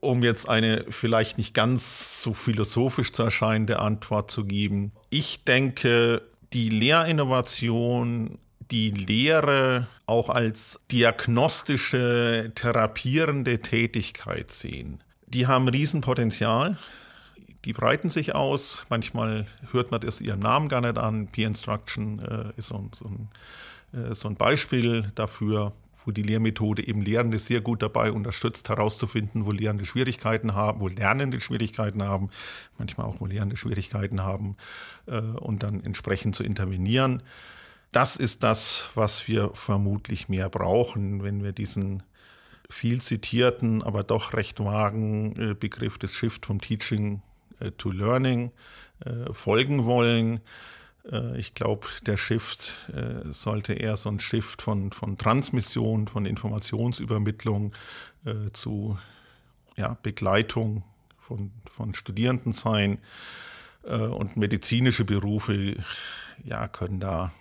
um 0.00 0.22
jetzt 0.22 0.48
eine 0.48 0.84
vielleicht 0.90 1.38
nicht 1.38 1.54
ganz 1.54 2.22
so 2.22 2.34
philosophisch 2.34 3.12
zu 3.12 3.22
erscheinende 3.22 3.80
Antwort 3.80 4.30
zu 4.30 4.44
geben. 4.44 4.92
Ich 5.10 5.44
denke, 5.44 6.22
die 6.52 6.68
Lehrinnovation, 6.68 8.38
die 8.70 8.90
Lehre 8.90 9.86
auch 10.06 10.28
als 10.28 10.80
diagnostische, 10.90 12.52
therapierende 12.54 13.60
Tätigkeit 13.60 14.52
sehen. 14.52 15.02
Die 15.26 15.46
haben 15.46 15.68
Riesenpotenzial. 15.68 16.78
Die 17.64 17.72
breiten 17.72 18.08
sich 18.08 18.34
aus. 18.34 18.84
Manchmal 18.88 19.46
hört 19.72 19.90
man 19.90 20.00
das 20.00 20.20
ihren 20.20 20.40
Namen 20.40 20.68
gar 20.68 20.80
nicht 20.80 20.96
an. 20.96 21.26
Peer 21.28 21.48
Instruction 21.48 22.20
äh, 22.20 22.58
ist 22.58 22.68
so, 22.68 22.88
so, 22.98 23.06
ein, 23.06 23.28
äh, 23.92 24.14
so 24.14 24.28
ein 24.28 24.36
Beispiel 24.36 25.12
dafür 25.14 25.72
wo 26.08 26.10
die 26.10 26.22
Lehrmethode 26.22 26.88
eben 26.88 27.02
Lehrende 27.02 27.38
sehr 27.38 27.60
gut 27.60 27.82
dabei 27.82 28.10
unterstützt, 28.10 28.70
herauszufinden, 28.70 29.44
wo 29.44 29.50
Lehrende 29.50 29.84
Schwierigkeiten 29.84 30.54
haben, 30.54 30.80
wo 30.80 30.88
Lernende 30.88 31.38
Schwierigkeiten 31.38 32.02
haben, 32.02 32.30
manchmal 32.78 33.06
auch 33.06 33.20
wo 33.20 33.26
Lehrende 33.26 33.58
Schwierigkeiten 33.58 34.22
haben 34.22 34.56
äh, 35.04 35.18
und 35.18 35.62
dann 35.62 35.84
entsprechend 35.84 36.34
zu 36.34 36.44
intervenieren. 36.44 37.22
Das 37.92 38.16
ist 38.16 38.42
das, 38.42 38.86
was 38.94 39.28
wir 39.28 39.50
vermutlich 39.52 40.30
mehr 40.30 40.48
brauchen, 40.48 41.22
wenn 41.22 41.44
wir 41.44 41.52
diesen 41.52 42.02
viel 42.70 43.02
zitierten, 43.02 43.82
aber 43.82 44.02
doch 44.02 44.32
recht 44.32 44.60
vagen 44.60 45.36
äh, 45.36 45.54
Begriff 45.54 45.98
des 45.98 46.14
Shift 46.14 46.46
vom 46.46 46.62
Teaching 46.62 47.20
äh, 47.60 47.70
to 47.72 47.90
Learning 47.90 48.50
äh, 49.04 49.30
folgen 49.34 49.84
wollen. 49.84 50.40
Äh, 51.10 51.38
ich 51.38 51.54
glaube, 51.54 51.86
der 52.06 52.16
Shift 52.16 52.76
äh, 52.92 53.32
sollte 53.32 53.74
eher 53.74 53.96
so 53.96 54.08
ein 54.08 54.20
Shift 54.20 54.62
von, 54.62 54.92
von 54.92 55.18
Transmission, 55.18 56.08
von 56.08 56.26
Informationsübermittlung 56.26 57.72
äh, 58.24 58.50
zu 58.52 58.98
ja, 59.76 59.96
Begleitung 60.02 60.84
von, 61.20 61.52
von 61.70 61.94
Studierenden 61.94 62.52
sein. 62.52 62.98
Und 63.84 64.36
medizinische 64.36 65.04
Berufe 65.04 65.76
ja, 66.44 66.68
können 66.68 67.00
da 67.00 67.32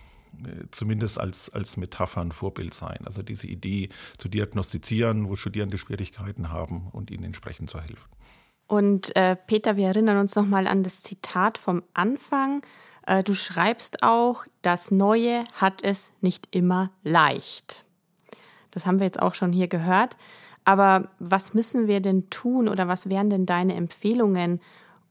zumindest 0.71 1.19
als, 1.19 1.49
als 1.49 1.75
Metapher 1.77 2.21
ein 2.21 2.31
Vorbild 2.31 2.73
sein. 2.75 2.99
Also 3.05 3.21
diese 3.23 3.47
Idee 3.47 3.89
zu 4.17 4.29
diagnostizieren, 4.29 5.27
wo 5.27 5.35
Studierende 5.35 5.77
Schwierigkeiten 5.77 6.51
haben 6.51 6.87
und 6.91 7.09
ihnen 7.11 7.23
entsprechend 7.23 7.71
zu 7.71 7.81
helfen. 7.81 8.07
Und 8.67 9.13
Peter, 9.47 9.75
wir 9.77 9.87
erinnern 9.87 10.19
uns 10.19 10.35
nochmal 10.35 10.67
an 10.67 10.83
das 10.83 11.01
Zitat 11.01 11.57
vom 11.57 11.83
Anfang. 11.93 12.61
Äh, 13.07 13.23
du 13.23 13.33
schreibst 13.33 14.03
auch, 14.03 14.45
das 14.61 14.91
Neue 14.91 15.43
hat 15.53 15.81
es 15.81 16.11
nicht 16.21 16.47
immer 16.51 16.91
leicht. 17.03 17.85
Das 18.69 18.85
haben 18.85 18.99
wir 18.99 19.05
jetzt 19.05 19.21
auch 19.21 19.33
schon 19.33 19.53
hier 19.53 19.67
gehört. 19.67 20.17
Aber 20.65 21.09
was 21.17 21.53
müssen 21.53 21.87
wir 21.87 22.01
denn 22.01 22.29
tun 22.29 22.67
oder 22.67 22.89
was 22.89 23.09
wären 23.09 23.29
denn 23.29 23.45
deine 23.45 23.75
Empfehlungen, 23.75 24.59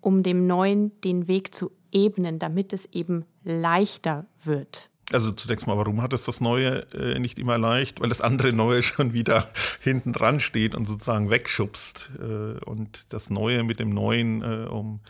um 0.02 0.22
dem 0.22 0.46
Neuen 0.46 0.92
den 1.00 1.26
Weg 1.26 1.54
zu 1.54 1.72
ebnen, 1.90 2.38
damit 2.38 2.74
es 2.74 2.84
eben 2.92 3.24
leichter 3.42 4.26
wird? 4.44 4.90
Also 5.12 5.32
zunächst 5.32 5.66
mal, 5.66 5.78
warum 5.78 6.02
hat 6.02 6.12
es 6.12 6.24
das 6.24 6.42
Neue 6.42 6.80
äh, 6.92 7.18
nicht 7.18 7.38
immer 7.38 7.56
leicht? 7.56 8.00
Weil 8.00 8.10
das 8.10 8.20
andere 8.20 8.52
Neue 8.52 8.82
schon 8.82 9.14
wieder 9.14 9.48
hinten 9.80 10.12
dran 10.12 10.40
steht 10.40 10.74
und 10.74 10.86
sozusagen 10.86 11.30
wegschubst 11.30 12.10
äh, 12.18 12.62
und 12.64 13.06
das 13.08 13.30
Neue 13.30 13.62
mit 13.62 13.80
dem 13.80 13.90
Neuen 13.90 14.42
äh, 14.42 14.66
um, 14.68 15.00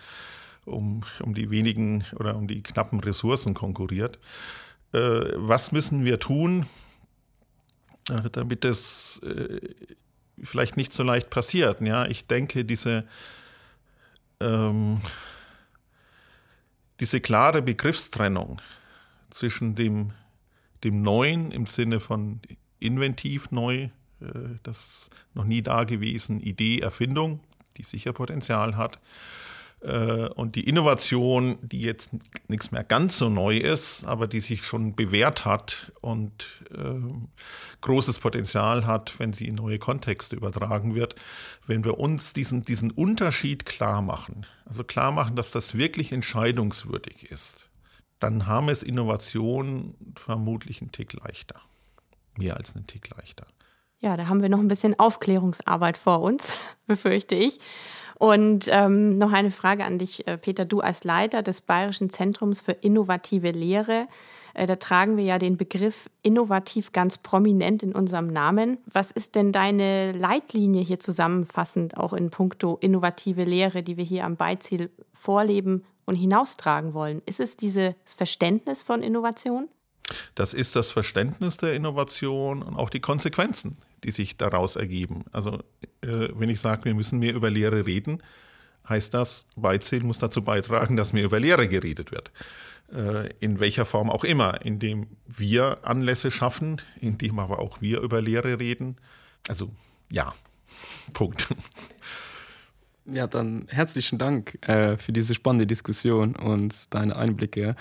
um, 0.67 1.05
um 1.21 1.35
die 1.35 1.51
wenigen 1.51 2.05
oder 2.17 2.37
um 2.37 2.47
die 2.47 2.63
knappen 2.63 3.01
Ressourcen 3.01 3.55
konkurriert. 3.55 4.19
Äh, 4.93 4.99
was 5.35 5.73
müssen 5.73 6.05
wir 6.05 6.21
tun, 6.21 6.67
äh, 8.11 8.29
damit 8.31 8.65
es 8.65 9.21
äh, 9.23 9.61
vielleicht 10.43 10.77
nicht 10.77 10.93
so 10.93 11.03
leicht 11.03 11.31
passiert? 11.31 11.81
Ja, 11.81 12.07
ich 12.07 12.27
denke, 12.27 12.65
diese 12.65 13.05
ähm, 14.41 15.01
diese 17.01 17.21
klare 17.21 17.63
Begriffstrennung, 17.63 18.61
zwischen 19.31 19.75
dem, 19.75 20.13
dem 20.85 21.03
Neuen 21.03 21.51
im 21.51 21.67
Sinne 21.67 22.01
von 22.01 22.41
inventiv 22.79 23.51
neu, 23.51 23.75
äh, 23.75 23.91
das 24.63 25.11
noch 25.35 25.45
nie 25.45 25.63
dagewesen, 25.63 26.41
Idee, 26.41 26.81
Erfindung, 26.81 27.41
die 27.77 27.83
sicher 27.83 28.13
Potenzial 28.13 28.77
hat, 28.77 28.99
und 29.81 30.57
die 30.57 30.69
Innovation, 30.69 31.59
die 31.63 31.83
jetzt 31.83 32.11
nichts 32.49 32.73
mehr 32.73 32.83
ganz 32.83 33.19
so 33.19 33.29
neu 33.29 33.57
ist, 33.59 34.05
aber 34.05 34.27
die 34.27 34.41
sich 34.41 34.65
schon 34.65 34.97
bewährt 34.97 35.45
hat 35.45 35.93
und 36.01 36.65
äh, 36.75 36.95
großes 37.83 38.19
Potenzial 38.19 38.87
hat, 38.87 39.19
wenn 39.19 39.33
sie 39.33 39.47
in 39.47 39.57
neue 39.57 39.79
Kontexte 39.79 40.35
übertragen 40.35 40.95
wird, 40.95 41.15
wenn 41.67 41.85
wir 41.85 41.99
uns 41.99 42.33
diesen, 42.33 42.65
diesen 42.65 42.91
Unterschied 42.91 43.67
klar 43.67 44.03
machen, 44.03 44.47
also 44.65 44.83
klar 44.83 45.13
machen, 45.13 45.37
dass 45.37 45.53
das 45.53 45.77
wirklich 45.77 46.11
entscheidungswürdig 46.11 47.31
ist 47.31 47.69
dann 48.19 48.47
haben 48.47 48.69
es 48.69 48.83
Innovationen 48.83 49.95
vermutlich 50.17 50.81
einen 50.81 50.93
Tick 50.93 51.13
leichter. 51.13 51.61
Mehr 52.37 52.57
als 52.57 52.75
einen 52.75 52.87
Tick 52.87 53.09
leichter. 53.15 53.47
Ja, 53.99 54.17
da 54.17 54.29
haben 54.29 54.43
wir 54.43 54.49
noch 54.49 54.59
ein 54.59 54.69
bisschen 54.69 54.99
Aufklärungsarbeit 54.99 55.97
vor 55.97 56.21
uns, 56.21 56.57
befürchte 56.87 57.35
ich. 57.35 57.61
Und 58.19 58.69
ähm, 58.71 59.19
noch 59.19 59.33
eine 59.33 59.51
Frage 59.51 59.85
an 59.85 59.99
dich, 59.99 60.27
äh, 60.27 60.39
Peter. 60.39 60.65
Du 60.65 60.81
als 60.81 61.05
Leiter 61.05 61.43
des 61.43 61.61
Bayerischen 61.61 62.11
Zentrums 62.11 62.61
für 62.61 62.73
innovative 62.73 63.51
Lehre, 63.51 64.09
äh, 64.57 64.67
da 64.67 64.77
tragen 64.77 65.19
wir 65.19 65.25
ja 65.25 65.39
den 65.39 65.59
Begriff 65.59 66.09
innovativ 66.23 66.93
ganz 66.93 67.19
prominent 67.19 67.83
in 67.83 67.93
unserem 67.93 68.29
Namen. 68.29 68.79
Was 68.91 69.11
ist 69.11 69.35
denn 69.35 69.53
deine 69.53 70.13
Leitlinie 70.13 70.83
hier 70.83 70.99
zusammenfassend, 70.99 71.99
auch 71.99 72.15
in 72.15 72.31
puncto 72.31 72.79
innovative 72.81 73.45
Lehre, 73.45 73.83
die 73.83 73.99
wir 73.99 74.05
hier 74.05 74.25
am 74.25 74.37
Beiziel 74.37 74.91
vorleben 75.13 75.85
und 76.07 76.17
hinaustragen 76.17 76.95
wollen? 76.95 77.21
Ist 77.27 77.41
es 77.41 77.59
dieses 77.59 77.95
Verständnis 78.17 78.83
von 78.83 79.03
Innovation? 79.03 79.69
Das 80.35 80.55
ist 80.55 80.75
das 80.75 80.91
Verständnis 80.91 81.59
der 81.59 81.75
Innovation 81.75 82.63
und 82.63 82.77
auch 82.77 82.91
die 82.91 83.01
Konsequenzen, 83.01 83.77
die 84.05 84.11
sich 84.13 84.39
daraus 84.39 84.77
ergeben. 84.77 85.25
Also 85.33 85.59
äh, 86.07 86.29
wenn 86.35 86.49
ich 86.49 86.61
sage, 86.61 86.85
wir 86.85 86.95
müssen 86.95 87.19
mehr 87.19 87.35
über 87.35 87.51
Lehre 87.51 87.87
reden, 87.87 88.23
heißt 88.89 89.13
das, 89.15 89.47
Beiziel 89.57 90.03
muss 90.03 90.19
dazu 90.19 90.43
beitragen, 90.43 90.97
dass 90.97 91.13
mehr 91.13 91.25
über 91.25 91.41
Lehre 91.41 91.69
geredet 91.69 92.13
wird. 92.13 92.31
Äh, 92.93 93.31
in 93.41 93.59
welcher 93.59 93.85
Form 93.85 94.11
auch 94.11 94.25
immer, 94.25 94.65
indem 94.65 95.09
wir 95.27 95.79
Anlässe 95.83 96.31
schaffen, 96.31 96.81
indem 97.01 97.39
aber 97.39 97.59
auch 97.59 97.81
wir 97.81 98.01
über 98.01 98.23
Lehre 98.23 98.61
reden. 98.61 98.97
Also 99.49 99.71
ja, 100.11 100.33
Punkt. 101.13 101.49
Ja, 103.07 103.27
dann 103.27 103.67
herzlichen 103.69 104.19
Dank 104.19 104.59
äh, 104.69 104.97
für 104.97 105.13
diese 105.13 105.35
spannende 105.35 105.67
Diskussion 105.67 106.35
und 106.35 106.93
deine 106.95 107.17
Einblicke 107.17 107.77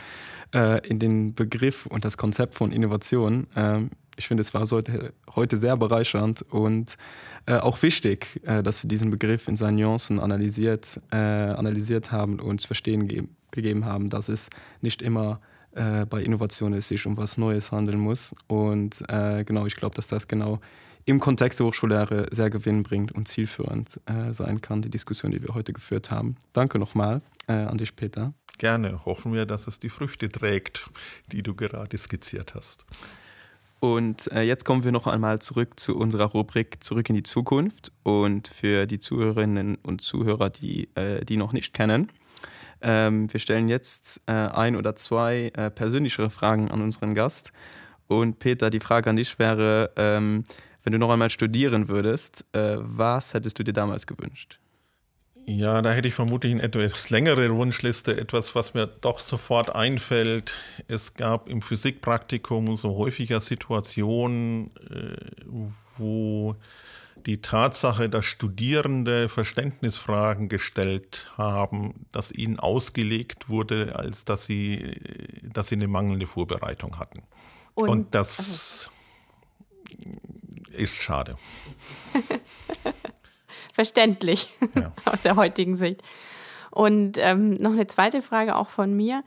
in 0.84 1.00
den 1.00 1.36
Begriff 1.36 1.86
und 1.86 2.06
das 2.06 2.16
Konzept 2.16 2.56
von 2.56 2.72
Innovation. 2.72 3.48
Ähm, 3.58 3.90
ich 4.16 4.28
finde, 4.28 4.42
es 4.42 4.54
war 4.54 4.70
heute, 4.70 5.14
heute 5.36 5.58
sehr 5.58 5.78
bereichernd 5.78 6.42
und 6.42 6.98
äh, 7.46 7.58
auch 7.58 7.82
wichtig, 7.82 8.42
äh, 8.46 8.64
dass 8.64 8.84
wir 8.84 8.88
diesen 8.88 9.12
Begriff 9.12 9.48
in 9.48 9.56
seinen 9.56 9.76
Nuancen 9.76 10.20
analysiert, 10.20 11.00
äh, 11.12 11.16
analysiert 11.16 12.12
haben 12.12 12.40
und 12.40 12.62
verstehen 12.64 13.08
ge 13.08 13.24
gegeben 13.52 13.86
haben, 13.86 14.10
dass 14.10 14.28
es 14.28 14.50
nicht 14.82 15.02
immer 15.02 15.40
äh, 15.76 16.06
bei 16.06 16.22
Innovationen 16.22 16.82
sich 16.82 17.06
um 17.06 17.16
was 17.16 17.38
Neues 17.38 17.72
handeln 17.72 18.00
muss. 18.00 18.36
Und 18.48 19.02
genau, 19.08 19.66
ich 19.66 19.78
glaube, 19.78 19.96
dass 19.96 20.10
das 20.10 20.28
genau 20.28 20.60
im 21.06 21.20
Kontext 21.20 21.60
der 21.60 21.68
Hochschullehre 21.68 22.28
sehr 22.32 22.50
gewinnbringend 22.50 23.12
und 23.12 23.28
zielführend 23.28 24.00
äh, 24.08 24.34
sein 24.34 24.62
kann, 24.62 24.82
die 24.82 24.90
Diskussion, 24.90 25.32
die 25.32 25.42
wir 25.42 25.54
heute 25.54 25.72
geführt 25.72 26.10
haben. 26.12 26.36
Danke 26.52 26.80
nochmal 26.80 27.22
äh, 27.48 27.54
an 27.54 27.78
dich, 27.78 27.96
Peter. 27.96 28.34
Gerne. 28.58 29.06
Hoffen 29.06 29.34
wir, 29.34 29.46
dass 29.46 29.68
es 29.68 29.80
die 29.80 29.90
Früchte 29.90 30.30
trägt, 30.30 30.90
die 31.32 31.44
du 31.44 31.54
gerade 31.54 31.98
skizziert 31.98 32.56
hast. 32.56 32.86
Und 33.80 34.32
äh, 34.32 34.42
jetzt 34.42 34.66
kommen 34.66 34.84
wir 34.84 34.92
noch 34.92 35.06
einmal 35.06 35.40
zurück 35.40 35.80
zu 35.80 35.96
unserer 35.96 36.26
Rubrik 36.26 36.84
Zurück 36.84 37.10
in 37.10 37.16
die 37.16 37.24
Zukunft. 37.24 37.92
Und 38.04 38.48
für 38.48 38.86
die 38.88 39.00
Zuhörerinnen 39.00 39.76
und 39.84 40.02
Zuhörer, 40.02 40.50
die 40.50 40.90
äh, 40.96 41.24
die 41.26 41.38
noch 41.38 41.54
nicht 41.54 41.74
kennen, 41.74 42.12
ähm, 42.82 43.32
wir 43.32 43.40
stellen 43.40 43.68
jetzt 43.68 44.22
äh, 44.28 44.32
ein 44.34 44.76
oder 44.76 44.96
zwei 44.96 45.52
äh, 45.56 45.72
persönlichere 45.72 46.30
Fragen 46.30 46.72
an 46.72 46.82
unseren 46.82 47.14
Gast. 47.14 47.52
Und 48.08 48.40
Peter, 48.40 48.70
die 48.70 48.80
Frage 48.80 49.10
an 49.10 49.16
dich 49.16 49.40
wäre, 49.40 49.92
ähm, 49.96 50.44
wenn 50.84 50.94
du 50.94 51.00
noch 51.00 51.10
einmal 51.10 51.32
studieren 51.32 51.88
würdest, 51.88 52.46
äh, 52.54 52.78
was 52.80 53.34
hättest 53.34 53.58
du 53.58 53.64
dir 53.64 53.74
damals 53.74 54.06
gewünscht? 54.06 54.60
Ja, 55.48 55.82
da 55.84 55.92
hätte 55.92 56.08
ich 56.08 56.16
vermutlich 56.16 56.54
eine 56.54 56.64
etwas 56.64 57.12
längere 57.12 57.56
Wunschliste, 57.56 58.18
etwas, 58.18 58.56
was 58.56 58.74
mir 58.74 58.88
doch 58.88 59.20
sofort 59.20 59.76
einfällt. 59.76 60.56
Es 60.88 61.14
gab 61.14 61.50
im 61.50 61.62
Physikpraktikum 61.62 62.78
so 62.78 62.96
häufiger 62.98 63.40
Situationen, 63.40 64.72
äh, 64.90 65.16
wo 65.98 66.56
die 67.28 67.42
Tatsache, 67.42 68.10
dass 68.10 68.26
Studierende 68.26 69.30
Verständnisfragen 69.30 70.50
gestellt 70.50 71.32
haben, 71.38 72.08
dass 72.12 72.32
ihnen 72.32 72.60
ausgelegt 72.60 73.48
wurde, 73.48 73.96
als 73.96 74.26
dass 74.26 74.46
sie, 74.46 75.00
dass 75.44 75.68
sie 75.68 75.76
eine 75.76 75.88
mangelnde 75.88 76.26
Vorbereitung 76.26 76.98
hatten. 76.98 77.22
Und, 77.76 77.90
Und 77.90 78.16
das, 78.16 78.90
also 78.90 78.96
ist 80.76 81.02
schade. 81.02 81.36
Verständlich 83.76 84.48
ja. 84.74 84.94
aus 85.06 85.24
der 85.24 85.36
heutigen 85.36 85.76
Sicht. 85.76 86.02
Und 86.72 87.18
ähm, 87.18 87.56
noch 87.56 87.74
eine 87.74 87.88
zweite 87.88 88.22
Frage 88.22 88.56
auch 88.56 88.70
von 88.70 88.96
mir. 88.96 89.22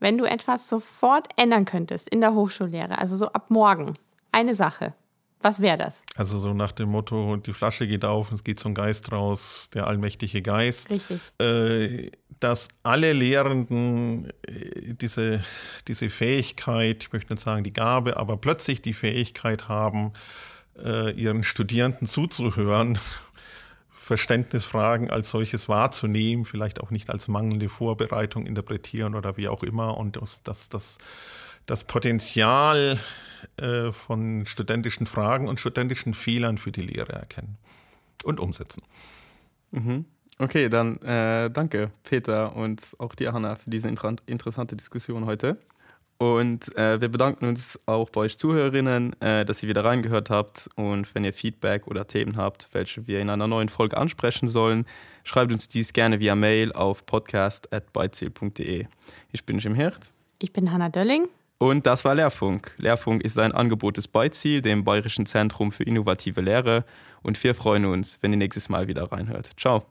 Wenn 0.00 0.18
du 0.18 0.24
etwas 0.24 0.68
sofort 0.68 1.28
ändern 1.36 1.66
könntest 1.66 2.08
in 2.08 2.20
der 2.20 2.34
Hochschullehre, 2.34 2.98
also 2.98 3.14
so 3.14 3.28
ab 3.28 3.50
morgen, 3.50 3.94
eine 4.32 4.56
Sache, 4.56 4.94
was 5.40 5.60
wäre 5.60 5.78
das? 5.78 6.02
Also 6.16 6.40
so 6.40 6.52
nach 6.52 6.72
dem 6.72 6.88
Motto, 6.88 7.36
die 7.36 7.52
Flasche 7.52 7.86
geht 7.86 8.04
auf, 8.04 8.32
es 8.32 8.42
geht 8.42 8.58
zum 8.58 8.74
Geist 8.74 9.12
raus, 9.12 9.68
der 9.72 9.86
allmächtige 9.86 10.42
Geist. 10.42 10.90
Richtig. 10.90 11.20
Äh, 11.38 12.10
dass 12.40 12.70
alle 12.82 13.12
Lehrenden 13.12 14.30
äh, 14.48 14.94
diese, 14.94 15.44
diese 15.86 16.10
Fähigkeit, 16.10 17.04
ich 17.04 17.12
möchte 17.12 17.32
nicht 17.34 17.44
sagen 17.44 17.62
die 17.62 17.72
Gabe, 17.72 18.16
aber 18.16 18.36
plötzlich 18.36 18.82
die 18.82 18.94
Fähigkeit 18.94 19.68
haben, 19.68 20.12
äh, 20.76 21.12
ihren 21.12 21.44
Studierenden 21.44 22.08
zuzuhören, 22.08 22.98
Verständnisfragen 24.02 25.10
als 25.10 25.30
solches 25.30 25.68
wahrzunehmen, 25.68 26.44
vielleicht 26.44 26.80
auch 26.80 26.90
nicht 26.90 27.08
als 27.08 27.28
mangelnde 27.28 27.68
Vorbereitung 27.68 28.46
interpretieren 28.46 29.14
oder 29.14 29.36
wie 29.36 29.46
auch 29.46 29.62
immer 29.62 29.96
und 29.96 30.16
das, 30.16 30.42
das, 30.42 30.68
das, 30.68 30.98
das 31.66 31.84
Potenzial 31.84 32.98
äh, 33.58 33.92
von 33.92 34.44
studentischen 34.44 35.06
Fragen 35.06 35.46
und 35.46 35.60
studentischen 35.60 36.14
Fehlern 36.14 36.58
für 36.58 36.72
die 36.72 36.82
Lehre 36.82 37.12
erkennen 37.12 37.58
und 38.24 38.40
umsetzen. 38.40 38.82
Mhm. 39.70 40.04
Okay, 40.40 40.68
dann 40.68 40.96
äh, 41.02 41.48
danke 41.50 41.92
Peter 42.02 42.56
und 42.56 42.96
auch 42.98 43.14
dir 43.14 43.32
Hanna 43.32 43.54
für 43.54 43.70
diese 43.70 43.88
inter 43.88 44.16
interessante 44.26 44.74
Diskussion 44.74 45.26
heute. 45.26 45.58
Und 46.22 46.76
äh, 46.76 47.00
wir 47.00 47.08
bedanken 47.08 47.46
uns 47.46 47.80
auch 47.86 48.08
bei 48.08 48.20
euch 48.20 48.38
Zuhörerinnen, 48.38 49.20
äh, 49.20 49.44
dass 49.44 49.60
ihr 49.64 49.68
wieder 49.68 49.84
reingehört 49.84 50.30
habt. 50.30 50.70
Und 50.76 51.12
wenn 51.16 51.24
ihr 51.24 51.32
Feedback 51.32 51.88
oder 51.88 52.06
Themen 52.06 52.36
habt, 52.36 52.68
welche 52.70 53.08
wir 53.08 53.18
in 53.18 53.28
einer 53.28 53.48
neuen 53.48 53.68
Folge 53.68 53.96
ansprechen 53.96 54.46
sollen, 54.46 54.86
schreibt 55.24 55.50
uns 55.50 55.66
dies 55.66 55.92
gerne 55.92 56.20
via 56.20 56.36
Mail 56.36 56.72
auf 56.74 57.04
podcast.beiziel.de. 57.06 58.86
Ich 59.32 59.44
bin 59.44 59.58
Jim 59.58 59.74
Hirt. 59.74 60.12
Ich 60.38 60.52
bin 60.52 60.70
Hanna 60.70 60.90
Dölling. 60.90 61.26
Und 61.58 61.86
das 61.86 62.04
war 62.04 62.14
Lehrfunk. 62.14 62.72
Lehrfunk 62.78 63.24
ist 63.24 63.36
ein 63.36 63.50
Angebot 63.50 63.96
des 63.96 64.06
Beiziel, 64.06 64.62
dem 64.62 64.84
Bayerischen 64.84 65.26
Zentrum 65.26 65.72
für 65.72 65.82
innovative 65.82 66.40
Lehre. 66.40 66.84
Und 67.22 67.42
wir 67.42 67.56
freuen 67.56 67.84
uns, 67.84 68.18
wenn 68.20 68.30
ihr 68.30 68.38
nächstes 68.38 68.68
Mal 68.68 68.86
wieder 68.86 69.10
reinhört. 69.10 69.50
Ciao. 69.56 69.86